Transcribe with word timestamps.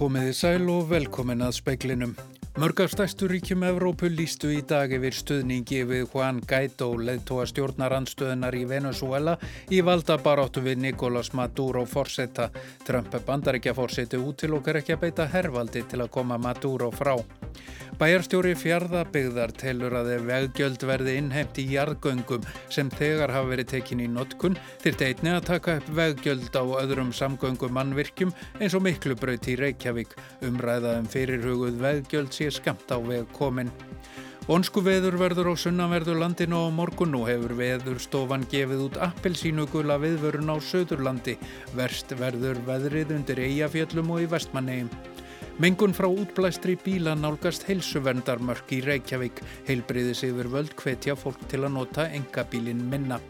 Komiði 0.00 0.32
sæl 0.32 0.62
og 0.72 0.86
velkomin 0.88 1.42
að 1.44 1.58
speiklinum. 1.58 2.14
Mörgastæstu 2.56 3.26
ríkjum 3.28 3.66
Evrópu 3.68 4.08
lístu 4.08 4.48
í 4.48 4.62
dag 4.64 4.88
yfir 4.96 5.12
stuðningi 5.12 5.82
við 5.90 6.06
Juan 6.14 6.38
Guaidó 6.40 6.88
leðtóa 6.96 7.44
stjórnarandstöðunar 7.50 8.56
í 8.56 8.62
Venezuela 8.70 9.34
í 9.68 9.82
valdabaráttu 9.84 10.64
við 10.64 10.80
Nicolás 10.86 11.34
Maduro 11.36 11.84
forsetta. 11.84 12.48
Trump 12.88 13.12
bandaríkja 13.28 13.76
forseti 13.76 14.16
útilokkar 14.16 14.80
ekki 14.80 14.96
að 14.96 15.04
beita 15.04 15.28
hervaldi 15.36 15.84
til 15.92 16.00
að 16.00 16.12
koma 16.16 16.40
Maduro 16.40 16.88
frá. 16.96 17.18
Bæjarstjóri 18.00 18.54
fjardabigðar 18.56 19.50
telur 19.60 19.92
að 19.98 20.06
ef 20.14 20.22
veggjöld 20.24 20.84
verði 20.88 21.18
innheimt 21.20 21.58
í 21.60 21.66
jarðgöngum 21.74 22.46
sem 22.72 22.88
þegar 22.94 23.28
hafa 23.34 23.50
verið 23.50 23.68
tekin 23.74 24.00
í 24.00 24.06
notkun 24.08 24.56
þyrrt 24.80 25.04
einni 25.04 25.34
að 25.34 25.50
taka 25.50 25.74
upp 25.82 25.90
veggjöld 25.98 26.56
á 26.56 26.64
öðrum 26.80 27.10
samgöngum 27.12 27.76
mannvirkjum 27.76 28.32
eins 28.56 28.78
og 28.78 28.86
miklubraut 28.86 29.50
í 29.52 29.58
Reykjavík. 29.60 30.16
Umræðaðum 30.48 31.12
fyrirhuguð 31.12 31.76
veggjöld 31.84 32.32
sé 32.32 32.48
skamt 32.56 32.88
á 32.88 32.96
veg 33.04 33.28
komin. 33.36 33.68
Vonsku 34.48 34.80
veður 34.80 35.20
verður 35.20 35.52
á 35.52 35.54
sunnanverður 35.60 36.24
landinu 36.24 36.64
á 36.64 36.72
morgun 36.72 37.20
og 37.20 37.28
hefur 37.28 37.52
veðurstofan 37.60 38.48
gefið 38.48 38.86
út 38.88 38.96
appelsínugula 39.10 40.00
viðvörun 40.00 40.50
á 40.50 40.56
söðurlandi. 40.56 41.36
Verst 41.76 42.16
verður 42.16 42.64
veðrið 42.64 43.12
undir 43.20 43.44
eigafjöllum 43.44 44.16
og 44.16 44.24
í 44.24 44.30
vestmannegjum. 44.32 44.88
Mengun 45.60 45.92
frá 45.92 46.08
útblæstri 46.08 46.78
bíla 46.80 47.12
nálgast 47.18 47.66
heilsuvendarmörk 47.68 48.72
í 48.72 48.80
Reykjavík. 48.86 49.42
Heilbriðis 49.68 50.24
yfir 50.28 50.48
völd 50.52 50.76
hvetja 50.78 51.16
fólk 51.20 51.42
til 51.52 51.64
að 51.66 51.74
nota 51.74 52.06
engabílin 52.16 52.80
minna. 52.88 53.20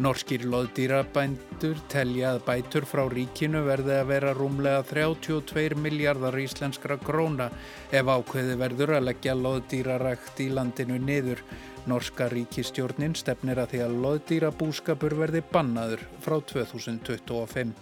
Norskir 0.00 0.46
loðdýrabændur 0.48 1.80
telja 1.92 2.30
að 2.32 2.44
bætur 2.46 2.86
frá 2.88 3.02
ríkinu 3.12 3.60
verði 3.66 3.98
að 4.00 4.06
vera 4.08 4.30
rúmlega 4.32 4.80
32 4.88 5.76
miljardar 5.76 6.38
íslenskra 6.40 6.96
króna 7.04 7.50
ef 7.92 8.08
ákveði 8.08 8.54
verður 8.62 8.94
að 8.96 9.06
leggja 9.10 9.34
loðdýrarækt 9.36 10.40
í 10.40 10.48
landinu 10.56 10.96
niður. 11.04 11.42
Norska 11.90 12.30
ríkistjórnin 12.32 13.18
stefnir 13.18 13.60
að 13.60 13.74
því 13.74 13.82
að 13.84 13.98
loðdýrabúskapur 14.06 15.18
verði 15.20 15.44
bannaður 15.52 16.06
frá 16.24 16.38
2025. 16.54 17.76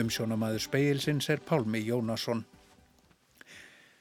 Umsjónamaður 0.00 0.66
speilsins 0.70 1.28
er 1.28 1.44
Pálmi 1.44 1.84
Jónasson. 1.84 2.46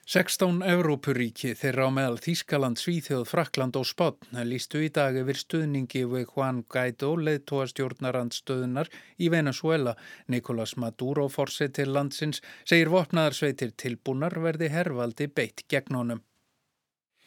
16 0.09 0.63
Evrópuríki 0.66 1.52
þeirra 1.53 1.85
á 1.85 1.89
meðal 1.94 2.17
Þískaland, 2.17 2.80
Svíþjóð, 2.81 3.27
Frakland 3.30 3.77
og 3.77 3.85
Spátn 3.85 4.39
lístu 4.49 4.81
í 4.81 4.89
dag 4.89 5.13
yfir 5.21 5.38
stuðningi 5.38 6.02
við 6.09 6.25
Juan 6.33 6.63
Guaidó, 6.66 7.11
leðtóa 7.21 7.67
stjórnarandstöðunar 7.69 8.89
í 9.21 9.30
Venezuela. 9.30 9.93
Nicolás 10.25 10.73
Maduro, 10.81 11.30
forsett 11.30 11.77
til 11.77 11.93
landsins, 11.93 12.41
segir 12.66 12.89
vopnaðarsveitir 12.89 13.77
tilbúnar 13.77 14.41
verði 14.41 14.73
hervaldi 14.73 15.30
beitt 15.30 15.67
gegn 15.69 16.02
honum. 16.02 16.25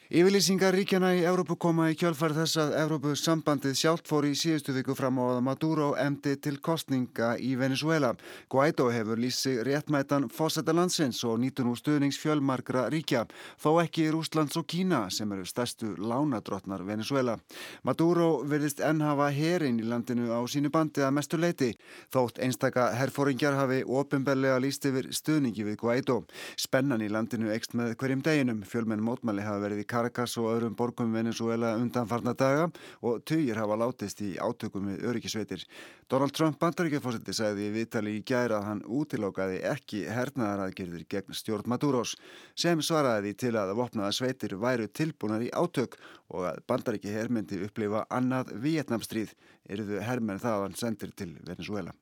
Yfirlýsingar 0.05 0.75
ríkjana 0.77 1.15
í 1.17 1.23
Európu 1.25 1.55
koma 1.57 1.87
í 1.89 1.95
kjölfar 1.97 2.35
þess 2.35 2.59
að 2.61 2.75
Európu 2.77 3.15
sambandið 3.17 3.73
sjálft 3.79 4.05
fór 4.05 4.27
í 4.29 4.35
síðustu 4.37 4.75
viku 4.75 4.93
fram 4.93 5.17
á 5.17 5.33
að 5.33 5.39
Maduro 5.47 5.87
emdi 5.97 6.35
til 6.37 6.59
kostninga 6.61 7.31
í 7.41 7.55
Venezuela. 7.57 8.11
Guaidó 8.45 8.91
hefur 8.93 9.17
lýsi 9.17 9.55
réttmætan 9.65 10.27
fósetta 10.29 10.75
landsins 10.77 11.23
og 11.25 11.39
nýtur 11.41 11.65
nú 11.65 11.73
stuðnings 11.73 12.19
fjölmarkra 12.21 12.83
ríkja, 12.93 13.23
þó 13.57 13.81
ekki 13.81 14.11
Rúslands 14.13 14.59
og 14.61 14.67
Kína 14.69 15.07
sem 15.09 15.33
eru 15.33 15.47
stærstu 15.49 15.95
lánadrottnar 15.97 16.85
Venezuela. 16.85 17.39
Maduro 17.81 18.43
verðist 18.45 18.85
enn 18.85 19.01
hafa 19.01 19.31
herin 19.33 19.81
í 19.81 19.89
landinu 19.89 20.29
á 20.29 20.45
sínu 20.45 20.69
bandi 20.69 21.01
að 21.01 21.17
mestu 21.17 21.41
leiti, 21.41 21.71
þótt 22.13 22.43
einstaka 22.45 22.91
herfóringjar 22.93 23.57
hafi 23.57 23.81
ofinbellega 23.81 24.61
lýst 24.61 24.85
yfir 24.85 25.09
stuðningi 25.09 25.65
við 25.65 25.81
Guaidó. 25.81 26.21
Spennan 26.61 27.01
í 27.01 27.09
landinu 27.09 27.49
ekst 27.57 27.73
með 27.73 27.97
hverjum 27.97 28.21
deginum, 28.21 28.61
fjölmenn 28.69 29.01
mótmæli 29.01 29.41
hafa 29.49 29.65
verið 29.65 29.81
í 29.81 29.89
Caracas 29.95 30.35
og 30.41 30.49
öðrum 30.51 30.75
borgum 30.75 31.13
Venezuela 31.15 31.71
undan 31.79 32.07
farna 32.09 32.33
daga 32.35 32.67
og 33.01 33.23
tugir 33.23 33.55
hafa 33.61 33.77
látist 33.79 34.19
í 34.25 34.33
átökum 34.35 34.89
við 34.91 35.05
öryggisveitir. 35.07 35.63
Donald 36.11 36.35
Trump 36.35 36.59
bandaríkjafósetti 36.59 37.35
sagði 37.35 37.69
í 37.69 37.73
viðtali 37.77 38.17
í 38.17 38.23
gæra 38.27 38.59
að 38.59 38.67
hann 38.69 38.83
útilókaði 38.99 39.61
ekki 39.71 40.03
hernaðaraðgerðir 40.11 41.05
gegn 41.15 41.37
stjórn 41.39 41.71
Maduros 41.71 42.15
sem 42.59 42.81
svaraði 42.83 43.35
til 43.39 43.53
að 43.55 43.75
vopnaða 43.79 44.11
sveitir 44.17 44.57
væru 44.59 44.89
tilbúnar 44.91 45.45
í 45.45 45.51
átök 45.55 45.95
og 46.35 46.49
að 46.51 46.63
bandaríki 46.67 47.13
hermyndi 47.13 47.61
upplifa 47.65 48.03
annað 48.09 48.51
Vietnamstríð 48.65 49.31
eruðu 49.69 50.01
hermenn 50.03 50.43
þaðan 50.43 50.75
sendir 50.79 51.15
til 51.15 51.37
Venezuela. 51.45 51.95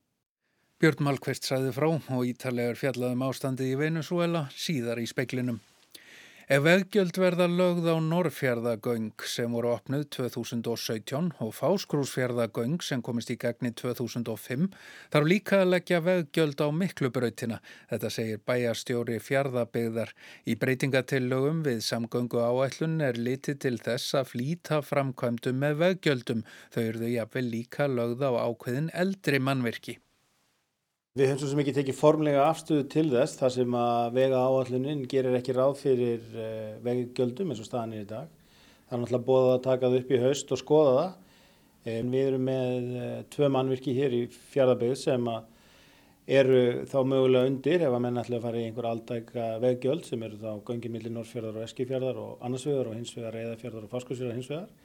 Björn 0.82 1.06
Malkvist 1.06 1.46
sæði 1.48 1.70
frá 1.76 1.92
og 1.94 2.26
ítalegar 2.28 2.76
fjallaðum 2.76 3.22
ástandið 3.30 3.70
í 3.76 3.78
Venezuela 3.86 4.48
síðar 4.52 5.00
í 5.00 5.06
speklinum. 5.08 5.62
Ef 6.54 6.62
veggjöld 6.62 7.18
verða 7.18 7.48
lögð 7.50 7.88
á 7.90 7.98
Norrfjörðagöng 7.98 9.24
sem 9.26 9.54
voru 9.56 9.72
opnuð 9.74 10.04
2017 10.14 11.32
og 11.42 11.54
Fáskrúsfjörðagöng 11.58 12.84
sem 12.86 13.02
komist 13.02 13.32
í 13.34 13.38
gegni 13.42 13.72
2005 13.80 14.68
þarf 15.16 15.32
líka 15.32 15.64
að 15.64 15.72
leggja 15.72 16.04
veggjöld 16.06 16.62
á 16.62 16.70
miklubrautina. 16.84 17.58
Þetta 17.90 18.14
segir 18.14 18.46
bæjastjóri 18.46 19.18
fjörðabegðar. 19.32 20.14
Í 20.46 20.60
breytingatillögum 20.62 21.66
við 21.66 21.82
samgöngu 21.90 22.46
áætlun 22.46 23.00
er 23.02 23.18
litið 23.18 23.62
til 23.66 23.76
þess 23.90 24.14
að 24.22 24.34
flýta 24.36 24.84
framkvæmdum 24.86 25.62
með 25.66 25.82
veggjöldum. 25.88 26.46
Þau 26.70 26.82
eruðu 26.86 27.14
jafnvel 27.18 27.48
líka 27.50 27.90
lögð 27.90 28.28
á 28.30 28.32
ákveðin 28.46 28.94
eldri 28.94 29.42
mannverki. 29.42 29.98
Við 31.14 31.28
höfum 31.30 31.44
svo 31.44 31.48
sem 31.52 31.60
ekki 31.62 31.74
tekið 31.78 31.94
formlega 31.94 32.44
afstöðu 32.50 32.84
til 32.90 33.04
þess 33.12 33.38
þar 33.38 33.52
sem 33.54 33.76
að 33.78 34.16
vega 34.16 34.38
áallunin 34.48 35.04
gerir 35.06 35.36
ekki 35.38 35.54
ráð 35.54 35.76
fyrir 35.78 36.24
eh, 36.42 36.72
vegigjöldum 36.82 37.52
eins 37.54 37.60
og 37.62 37.68
staðan 37.68 37.92
er 37.94 38.02
í 38.02 38.08
dag. 38.10 38.32
Það 38.88 38.96
er 38.98 39.04
náttúrulega 39.04 39.28
bóðað 39.28 39.50
að 39.52 39.62
taka 39.68 39.92
það 39.92 39.98
upp 40.00 40.10
í 40.10 40.22
haust 40.24 40.54
og 40.56 40.62
skoða 40.64 40.96
það. 40.96 41.36
En 41.94 42.10
við 42.16 42.26
erum 42.32 42.50
með 42.50 42.90
uh, 42.98 43.12
tvö 43.36 43.52
mannvirki 43.54 43.94
hér 43.94 44.16
í 44.18 44.24
fjardaböðu 44.56 44.98
sem 45.04 45.30
eru 46.40 46.64
þá 46.90 46.98
mögulega 47.12 47.52
undir 47.52 47.86
ef 47.86 47.94
að 47.94 48.04
menn 48.08 48.22
ætla 48.24 48.40
að 48.40 48.48
fara 48.48 48.64
í 48.64 48.66
einhver 48.72 48.90
aldæka 48.96 49.48
veggjöld 49.68 50.10
sem 50.10 50.26
eru 50.26 50.42
þá 50.42 50.66
göngin 50.66 50.98
millir 50.98 51.14
Norrfjörðar 51.14 51.62
og 51.62 51.68
Eskifjörðar 51.68 52.24
og 52.26 52.42
annarsvegar 52.50 52.90
og 52.90 52.98
hinsvegar 52.98 53.38
Eðafjörðar 53.44 53.86
og 53.86 53.94
Faskursfjörðar 53.94 54.42
hinsvegar 54.42 54.83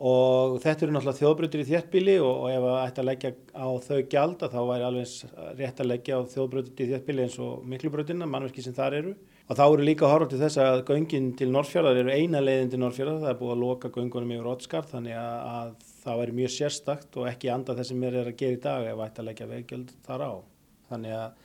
og 0.00 0.54
þetta 0.62 0.86
eru 0.86 0.94
náttúrulega 0.94 1.18
þjóðbrutur 1.18 1.60
í 1.60 1.66
þéttbíli 1.68 2.14
og, 2.24 2.30
og 2.30 2.46
ef 2.48 2.62
það 2.64 2.76
ætti 2.80 3.00
að 3.02 3.08
leggja 3.10 3.30
á 3.52 3.68
þau 3.84 3.98
gjald 4.14 4.44
þá 4.46 4.60
væri 4.70 4.86
alveg 4.86 5.34
rétt 5.58 5.82
að 5.82 5.90
leggja 5.90 6.16
á 6.16 6.20
þjóðbrutur 6.32 6.84
í 6.84 6.86
þéttbíli 6.94 7.26
eins 7.26 7.36
og 7.44 7.66
miklubrutina, 7.68 8.28
mannverki 8.30 8.64
sem 8.64 8.76
þar 8.76 8.96
eru. 8.96 9.12
Og 9.50 9.58
þá 9.58 9.62
eru 9.66 9.84
líka 9.84 10.08
horfum 10.08 10.30
til 10.30 10.38
þess 10.40 10.60
að 10.62 10.84
göngin 10.88 11.26
til 11.36 11.50
Norrfjörðar 11.52 12.00
eru 12.00 12.14
eina 12.14 12.40
leiðin 12.40 12.70
til 12.72 12.80
Norrfjörðar, 12.80 13.18
það 13.24 13.32
er 13.32 13.38
búið 13.40 13.52
að 13.52 13.64
loka 13.64 13.90
göngunum 13.96 14.32
yfir 14.36 14.46
Rótskar 14.46 14.86
þannig 14.88 15.18
að, 15.20 15.34
að 15.50 15.90
það 16.04 16.20
væri 16.22 16.36
mjög 16.38 16.54
sérstakt 16.54 17.18
og 17.18 17.28
ekki 17.28 17.50
anda 17.52 17.76
það 17.76 17.88
sem 17.90 18.06
er 18.06 18.16
að 18.22 18.30
gera 18.40 18.56
í 18.56 18.62
dag 18.62 18.86
ef 18.92 19.02
ætti 19.04 19.20
að 19.24 19.28
leggja 19.28 19.50
veggjöld 19.50 19.92
þar 20.06 20.24
á. 20.24 20.32
Þannig 20.94 21.18
að 21.18 21.44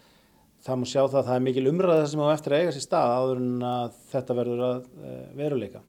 það 0.69 0.79
múi 0.79 0.91
sjá 0.93 1.01
það 1.01 1.19
að 1.19 1.27
það 1.31 1.35
er 1.35 1.43
mikil 1.49 1.66
umræða 1.73 2.07
sem 2.13 2.23
á 2.23 2.27
eftir 2.29 2.55
að 2.55 2.63
eiga 2.63 2.77
sér 2.77 2.87
stað 2.87 3.17
áður 3.17 3.43
en 3.43 3.67
að 3.73 3.99
þetta 4.13 4.39
verður 4.39 4.66
að 4.69 4.87
eh, 5.01 5.27
veruleika 5.41 5.83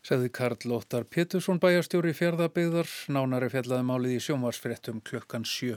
Segði 0.00 0.30
Karl 0.32 0.72
Óttar 0.72 1.04
Pétursson 1.04 1.58
bæjarstjóri 1.60 2.14
fjörðabigðar, 2.16 2.88
nánari 3.12 3.50
fjallaði 3.52 3.84
málið 3.84 4.14
í 4.16 4.20
sjónvarsfrettum 4.24 5.02
klukkan 5.04 5.44
sjö. 5.44 5.76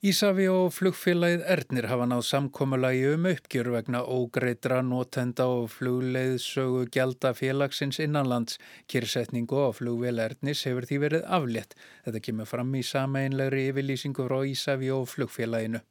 Ísafi 0.00 0.46
og 0.48 0.70
flugfélagið 0.72 1.42
Ernir 1.52 1.90
hafa 1.90 2.06
náð 2.08 2.22
samkómulagi 2.30 3.02
um 3.10 3.26
uppgjör 3.28 3.68
vegna 3.74 4.00
ógreitra 4.08 4.78
notenda 4.80 5.44
og 5.44 5.68
flugleiðsögu 5.74 6.86
gælda 6.96 7.34
félagsins 7.36 8.00
innanlands. 8.00 8.56
Kyrsetningu 8.88 9.60
á 9.60 9.68
flugvél 9.76 10.24
Ernis 10.24 10.64
hefur 10.64 10.88
því 10.88 11.04
verið 11.04 11.28
aflétt. 11.28 11.76
Þetta 12.06 12.24
kemur 12.24 12.48
fram 12.48 12.72
í 12.72 12.86
sameinlegri 12.94 13.66
yfirlýsingu 13.68 14.24
frá 14.30 14.40
Ísafi 14.48 14.88
og 14.96 15.04
flugfélaginu. 15.12 15.84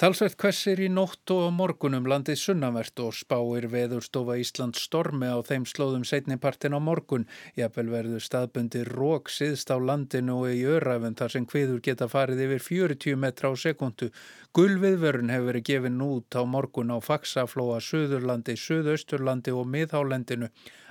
Talsvert 0.00 0.38
hvessir 0.40 0.80
í 0.80 0.86
nótt 0.88 1.28
og 1.34 1.50
morgunum 1.52 2.06
landið 2.08 2.38
sunnavert 2.40 3.02
og 3.04 3.10
spáir 3.18 3.66
veðurstofa 3.68 4.38
Ísland 4.40 4.78
stormi 4.80 5.28
á 5.28 5.36
þeim 5.44 5.66
slóðum 5.68 6.06
setnipartin 6.08 6.72
á 6.72 6.80
morgun. 6.80 7.26
Jafnvel 7.52 7.92
verður 7.92 8.24
staðbundi 8.24 8.86
rók 8.88 9.28
siðst 9.28 9.68
á 9.68 9.76
landinu 9.76 10.38
og 10.46 10.56
í 10.56 10.64
öræfum 10.64 11.18
þar 11.20 11.36
sem 11.36 11.44
hviður 11.52 11.84
geta 11.84 12.08
farið 12.08 12.46
yfir 12.46 12.64
40 12.70 13.20
metra 13.20 13.52
á 13.52 13.54
sekundu. 13.60 14.08
Gulviðvörun 14.56 15.34
hefur 15.36 15.52
verið 15.52 15.68
gefin 15.68 16.00
út 16.00 16.32
á 16.32 16.48
morgun 16.48 16.96
á 16.96 16.98
Faxaflóa, 17.04 17.76
Suðurlandi, 17.84 18.56
Suðausturlandi 18.56 19.52
og 19.52 19.68
Miðhálendinu. 19.68 20.48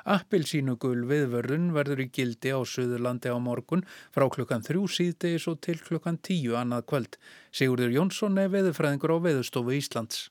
Appilsínugul 0.10 1.04
viðvörðun 1.10 1.68
verður 1.76 2.06
í 2.06 2.08
gildi 2.14 2.54
á 2.56 2.60
Suðurlandi 2.66 3.30
á 3.30 3.38
morgun 3.38 3.84
frá 4.16 4.26
klukkan 4.32 4.64
þrjú 4.66 4.88
síðdegis 4.90 5.46
og 5.52 5.60
til 5.66 5.78
klukkan 5.84 6.18
tíu 6.24 6.56
annað 6.58 6.88
kvöld. 6.90 7.18
Sigurður 7.52 7.94
Jónsson 7.94 8.40
er 8.42 8.50
veðurfræðingur 9.00 9.16
á 9.16 9.24
Veðurstofu 9.24 9.75
Íslands. 9.78 10.30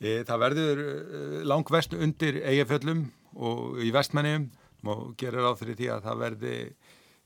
E, 0.00 0.24
það 0.26 0.40
verður 0.42 0.80
e, 0.82 1.44
langvest 1.46 1.94
undir 1.94 2.42
eigaföllum 2.42 3.10
og 3.36 3.78
í 3.82 3.92
vestmennum 3.92 4.50
og 4.84 5.14
gerir 5.16 5.46
á 5.46 5.54
því 5.54 5.88
að 5.94 6.02
það 6.02 6.18
verði 6.18 6.56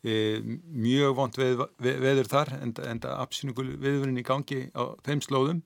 e, 0.05 0.41
mjög 0.77 1.17
vond 1.17 1.37
veð, 1.37 1.65
veð, 1.79 2.00
veður 2.03 2.29
þar 2.29 2.53
en 2.61 2.75
það 2.77 3.17
appsínugul 3.17 3.71
viðvörðun 3.81 4.21
í 4.21 4.27
gangi 4.27 4.69
á 4.77 4.93
þeim 5.06 5.23
slóðum. 5.25 5.62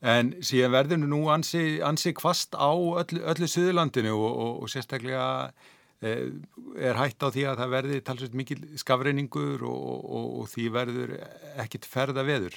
en 0.00 0.32
síðan 0.40 0.72
verður 0.72 0.98
nú 1.04 1.28
ansi, 1.28 1.82
ansi 1.84 2.14
kvast 2.14 2.54
á 2.56 2.72
öllu, 2.72 3.20
öllu 3.20 3.46
Suðurlandinu 3.46 4.14
og, 4.14 4.32
og, 4.32 4.62
og 4.62 4.70
sérstaklega 4.72 5.52
er 6.00 6.96
hægt 6.96 7.20
á 7.20 7.28
því 7.28 7.42
að 7.44 7.58
það 7.60 7.72
verði 7.74 7.98
talsveit 8.00 8.34
mikil 8.40 8.62
skafreiningur 8.80 9.60
og, 9.68 10.06
og 10.40 10.46
því 10.48 10.70
verður 10.72 11.12
ekkit 11.60 11.84
ferða 11.84 12.24
veður. 12.24 12.56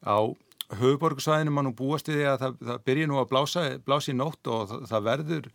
Á 0.00 0.32
höfuborgsvæðinu 0.78 1.54
mann 1.54 1.68
nú 1.70 1.74
búast 1.76 2.08
við 2.10 2.20
því 2.20 2.26
að 2.30 2.40
það, 2.44 2.58
það 2.70 2.82
byrji 2.88 3.06
nú 3.10 3.20
að 3.20 3.30
blása, 3.32 3.62
blása 3.84 4.12
í 4.12 4.16
nótt 4.16 4.50
og 4.50 4.66
það, 4.70 4.82
það 4.90 5.06
verður, 5.08 5.48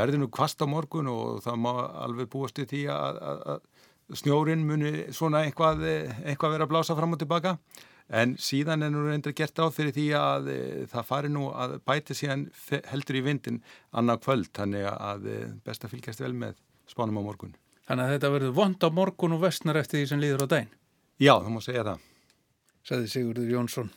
verður 0.00 0.22
nú 0.22 0.28
kvast 0.32 0.64
á 0.64 0.66
morgun 0.70 1.10
og 1.12 1.42
það 1.44 1.58
má 1.64 1.72
alveg 2.04 2.30
búast 2.32 2.60
við 2.62 2.70
því 2.72 2.84
að, 2.94 3.18
að, 3.30 3.42
að 3.54 4.20
snjórin 4.20 4.64
muni 4.68 4.94
svona 5.16 5.42
eitthvað, 5.44 5.84
eitthvað 6.24 6.56
vera 6.56 6.68
að 6.68 6.72
blása 6.72 6.96
fram 6.96 7.16
og 7.16 7.20
tilbaka 7.22 7.56
en 8.12 8.34
síðan 8.40 8.84
er 8.84 8.92
nú 8.92 9.04
reyndar 9.06 9.32
gert 9.36 9.58
á 9.60 9.66
fyrir 9.72 9.94
því 9.96 10.06
að 10.18 10.48
e, 10.52 10.60
það 10.92 11.08
fari 11.08 11.30
nú 11.32 11.48
að 11.56 11.78
bæti 11.88 12.16
síðan 12.16 12.46
heldur 12.90 13.20
í 13.20 13.24
vindin 13.24 13.60
annað 13.96 14.24
kvöld, 14.26 14.50
þannig 14.56 14.88
að 14.92 15.28
e, 15.28 15.38
best 15.64 15.86
að 15.86 15.94
fylgjast 15.94 16.24
vel 16.24 16.34
með 16.36 16.58
spánum 16.90 17.20
á 17.20 17.22
morgun. 17.24 17.54
Þannig 17.88 18.04
að 18.04 18.14
þetta 18.16 18.32
verður 18.34 18.56
vond 18.56 18.84
á 18.84 18.88
morgun 18.92 19.36
og 19.36 19.44
vestnar 19.44 19.80
eftir 19.80 20.02
því 20.02 20.10
sem 20.10 20.20
líður 20.20 20.44
á 20.44 20.52
dæn? 20.52 20.70
Já, 21.20 21.34
það 21.36 21.52
má 21.54 21.60
segja 21.64 21.86
það. 21.88 22.08
Saði 22.84 23.10
Sigurður 23.12 23.52
Jónsson. 23.54 23.90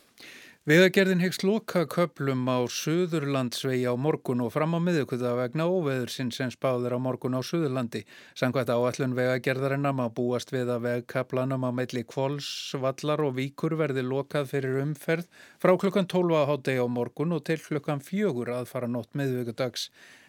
Vegagerðin 0.68 1.22
hegst 1.24 1.46
loka 1.48 1.86
köplum 1.88 2.42
á 2.52 2.60
Suðurlandsvegi 2.68 3.86
á 3.88 3.96
morgun 3.96 4.42
og 4.44 4.50
fram 4.52 4.74
á 4.76 4.84
miðuguða 4.84 5.30
vegna 5.38 5.64
óveður 5.64 6.12
sinn 6.12 6.32
sem 6.36 6.52
spáðir 6.52 6.92
á 6.92 7.00
morgun 7.00 7.38
á 7.38 7.42
Suðurlandi. 7.50 8.02
Sangvært 8.36 8.74
áallun 8.76 9.16
vegagerðarinnar 9.16 9.96
má 9.96 10.04
búast 10.12 10.52
við 10.52 10.74
að 10.76 10.84
vegkaplanum 10.90 11.64
á 11.64 11.72
meilli 11.72 12.04
Kvols, 12.04 12.50
Vallar 12.84 13.24
og 13.24 13.38
Víkur 13.40 13.78
verði 13.80 14.04
lokað 14.04 14.52
fyrir 14.52 14.82
umferð 14.84 15.32
frá 15.56 15.72
klukkan 15.80 16.12
12 16.12 16.36
á 16.36 16.44
hátegi 16.52 16.84
á 16.84 16.88
morgun 16.92 17.40
og 17.40 17.48
til 17.48 17.62
klukkan 17.64 18.04
4 18.04 18.60
að 18.60 18.68
fara 18.68 18.92
nótt 18.92 19.16
miðugudags 19.16 19.88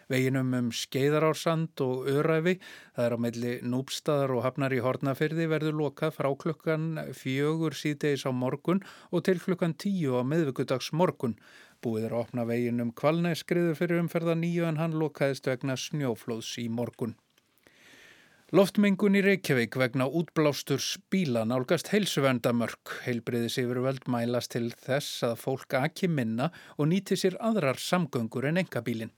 veginum 0.09 0.51
um 0.57 0.71
skeiðarársand 0.73 1.81
og 1.85 2.09
öræfi. 2.09 2.57
Það 2.95 3.05
er 3.05 3.15
á 3.15 3.19
meilli 3.25 3.53
núbstaðar 3.61 4.33
og 4.35 4.43
hafnar 4.47 4.75
í 4.75 4.81
hornafyrði 4.83 5.47
verður 5.51 5.79
lokað 5.83 6.17
frá 6.17 6.29
klukkan 6.43 6.89
fjögur 7.15 7.77
síðdeis 7.77 8.25
á 8.25 8.31
morgun 8.33 8.83
og 9.13 9.23
til 9.27 9.39
klukkan 9.43 9.77
tíu 9.77 10.17
á 10.17 10.23
miðvíkudags 10.25 10.91
morgun. 10.91 11.37
Búið 11.79 12.09
er 12.09 12.17
að 12.17 12.25
opna 12.25 12.43
veginum 12.49 12.91
kvalnæskriðu 12.91 13.77
fyrir 13.79 14.01
umferða 14.03 14.35
nýju 14.35 14.67
en 14.67 14.81
hann 14.81 14.97
lokaðist 14.99 15.47
vegna 15.47 15.77
snjóflóðs 15.79 16.57
í 16.59 16.67
morgun. 16.67 17.15
Loftmengun 18.49 19.13
í 19.13 19.21
Reykjavík 19.21 19.75
vegna 19.77 20.07
útblásturs 20.09 20.95
bíla 21.13 21.43
nálgast 21.45 21.91
heilsuvendamörk. 21.93 22.95
Heilbriðis 23.05 23.59
yfir 23.61 23.83
völd 23.85 24.09
mælast 24.09 24.55
til 24.55 24.71
þess 24.73 25.21
að 25.27 25.35
fólk 25.43 25.77
aki 25.77 26.09
minna 26.09 26.49
og 26.81 26.89
nýti 26.89 27.13
sér 27.13 27.37
aðrar 27.37 27.77
samgöngur 27.77 28.49
en 28.49 28.57
engabílinn. 28.63 29.13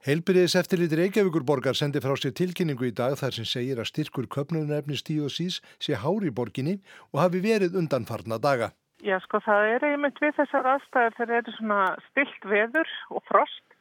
Heilbyrðis 0.00 0.54
eftirlit 0.56 0.94
Reykjavíkurborgar 0.96 1.76
sendi 1.76 2.00
frá 2.00 2.14
sér 2.16 2.32
tilkynningu 2.32 2.86
í 2.88 2.92
dag 2.96 3.18
þar 3.20 3.34
sem 3.36 3.44
segir 3.44 3.82
að 3.82 3.90
styrkur 3.90 4.28
köpnunarefni 4.32 4.96
stíosís 4.96 5.58
sé 5.76 5.98
hári 6.00 6.30
í 6.30 6.32
borginni 6.38 6.78
og 7.12 7.20
hafi 7.20 7.42
verið 7.44 7.76
undanfarna 7.76 8.38
daga. 8.40 8.70
Já 9.04 9.18
sko 9.20 9.42
það 9.44 9.74
er 9.74 9.86
einmitt 9.90 10.22
við 10.24 10.32
þessar 10.38 10.70
aðstæðar 10.72 11.18
þegar 11.18 11.34
þetta 11.34 11.52
er 11.52 11.58
svona 11.58 11.82
stilt 12.06 12.48
veður 12.48 12.96
og 13.12 13.26
frost 13.28 13.76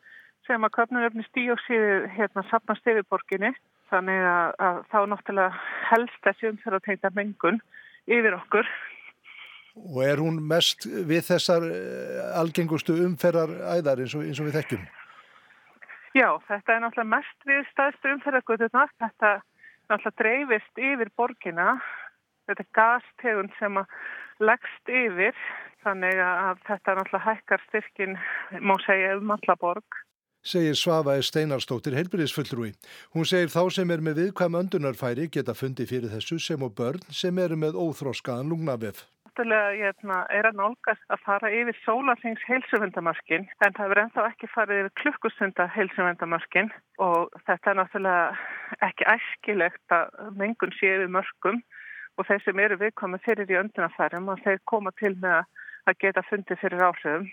sem 0.50 0.68
að 0.68 0.76
köpnunarefni 0.82 1.28
stíosíði 1.30 1.96
hérna 2.18 2.44
sapnast 2.52 2.92
yfir 2.92 3.08
borginni 3.08 3.56
þannig 3.88 4.30
að, 4.36 4.54
að 4.68 4.84
þá 4.92 5.00
náttúrulega 5.16 5.66
helst 5.94 6.22
þessi 6.28 6.52
umþjóða 6.52 6.86
tegna 6.90 7.16
mengun 7.16 7.66
yfir 8.12 8.42
okkur. 8.44 8.78
Og 9.88 10.04
er 10.04 10.20
hún 10.20 10.44
mest 10.52 10.84
við 10.84 11.30
þessar 11.32 11.64
eh, 11.72 12.24
algengustu 12.44 13.00
umferðar 13.08 13.56
æðar 13.78 14.04
eins 14.04 14.20
og, 14.20 14.28
eins 14.28 14.44
og 14.44 14.52
við 14.52 14.60
þekkjum? 14.60 14.90
Já, 16.18 16.30
þetta 16.48 16.74
er 16.74 16.84
náttúrulega 16.84 17.14
mest 17.14 17.46
við 17.46 17.64
staðstu 17.70 18.14
umferðargötunar. 18.16 18.92
Þetta 18.98 19.34
náttúrulega 19.90 20.18
dreifist 20.22 20.82
yfir 20.82 21.12
borgina. 21.18 21.78
Þetta 22.50 22.66
er 22.66 22.70
gastegund 22.80 23.54
sem 23.60 23.78
að 23.78 23.96
leggst 24.42 24.94
yfir. 25.02 25.42
Þannig 25.86 26.22
að 26.26 26.64
þetta 26.68 26.96
náttúrulega 26.98 27.26
hækkar 27.28 27.66
styrkin, 27.68 28.18
má 28.60 28.76
segja, 28.86 29.18
um 29.20 29.36
alla 29.38 29.58
borg. 29.62 30.02
Segir 30.40 30.78
Svafaði 30.80 31.24
Steinarstóttir 31.28 31.98
helbriðisfullrúi. 32.00 32.72
Hún 33.14 33.28
segir 33.28 33.52
þá 33.52 33.62
sem 33.76 33.92
er 33.92 34.02
með 34.02 34.24
viðkvæm 34.24 34.58
öndunarfæri 34.64 35.28
geta 35.28 35.54
fundi 35.54 35.86
fyrir 35.86 36.10
þessu 36.14 36.40
sem 36.40 36.64
og 36.64 36.74
börn 36.80 37.04
sem 37.12 37.38
eru 37.44 37.60
með 37.60 37.76
óþróskaðan 37.76 38.50
lungnavef 38.50 39.04
náttúrulega 39.30 39.78
hérna, 39.78 40.26
er 40.34 40.48
að 40.50 40.58
nálgast 40.58 41.04
að 41.14 41.22
fara 41.24 41.50
yfir 41.54 41.78
sólarþings 41.86 42.42
heilsuvendamarkin 42.48 43.46
en 43.66 43.76
það 43.78 43.90
verður 43.90 44.02
ennþá 44.04 44.26
ekki 44.30 44.50
farið 44.54 44.80
yfir 44.82 44.94
klukkustunda 45.02 45.68
heilsuvendamarkin 45.76 46.72
og 46.98 47.30
þetta 47.46 47.72
er 47.72 47.78
náttúrulega 47.78 48.88
ekki 48.90 49.08
æskilegt 49.14 49.94
að 49.94 50.34
mengun 50.40 50.74
sé 50.80 50.96
yfir 50.96 51.14
mörgum 51.14 51.62
og 52.18 52.28
þeir 52.28 52.44
sem 52.44 52.60
eru 52.60 52.80
viðkomið 52.82 53.26
fyrir 53.28 53.54
í 53.54 53.60
öndunafærum 53.62 54.34
og 54.34 54.42
þeir 54.44 54.60
koma 54.66 54.92
til 54.98 55.16
með 55.22 55.46
að 55.86 56.00
geta 56.02 56.26
fundið 56.30 56.62
fyrir 56.64 56.86
áhrifum. 56.90 57.30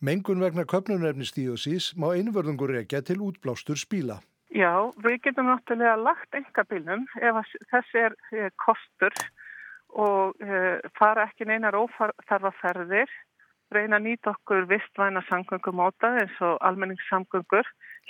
Mengun 0.00 0.40
vegna 0.40 0.64
köpnunarefni 0.68 1.26
stíðosís 1.28 1.92
má 1.96 2.12
einvörðungur 2.12 2.72
rekja 2.76 3.02
til 3.02 3.20
útblástur 3.24 3.76
spíla. 3.80 4.20
Já, 4.54 4.88
við 5.02 5.18
getum 5.24 5.50
náttúrulega 5.50 5.96
lagt 6.00 6.36
enga 6.38 6.64
bílnum 6.70 7.02
ef 7.18 7.56
þessi 7.72 8.04
er 8.06 8.14
kostur 8.62 9.12
og 9.94 10.36
uh, 10.42 10.76
fara 10.98 11.28
ekki 11.28 11.46
neinar 11.48 11.76
óþarfaferðir, 11.78 13.10
reyna 13.74 13.98
að 13.98 14.06
nýta 14.06 14.32
okkur 14.34 14.66
vistvæna 14.70 15.22
samgöngumóta 15.28 16.12
eins 16.22 16.36
og 16.44 16.58
almenningssamgöngur, 16.66 17.66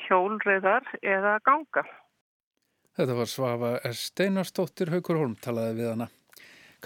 hjólriðar 0.07 0.85
eða 1.03 1.39
ganga. 1.47 1.87
Þetta 2.97 3.17
var 3.17 3.29
Svafa 3.29 3.71
Steinarstóttir 3.93 4.93
Haugur 4.93 5.21
Holm 5.21 5.37
talaði 5.41 5.81
við 5.81 5.91
hana. 5.93 6.09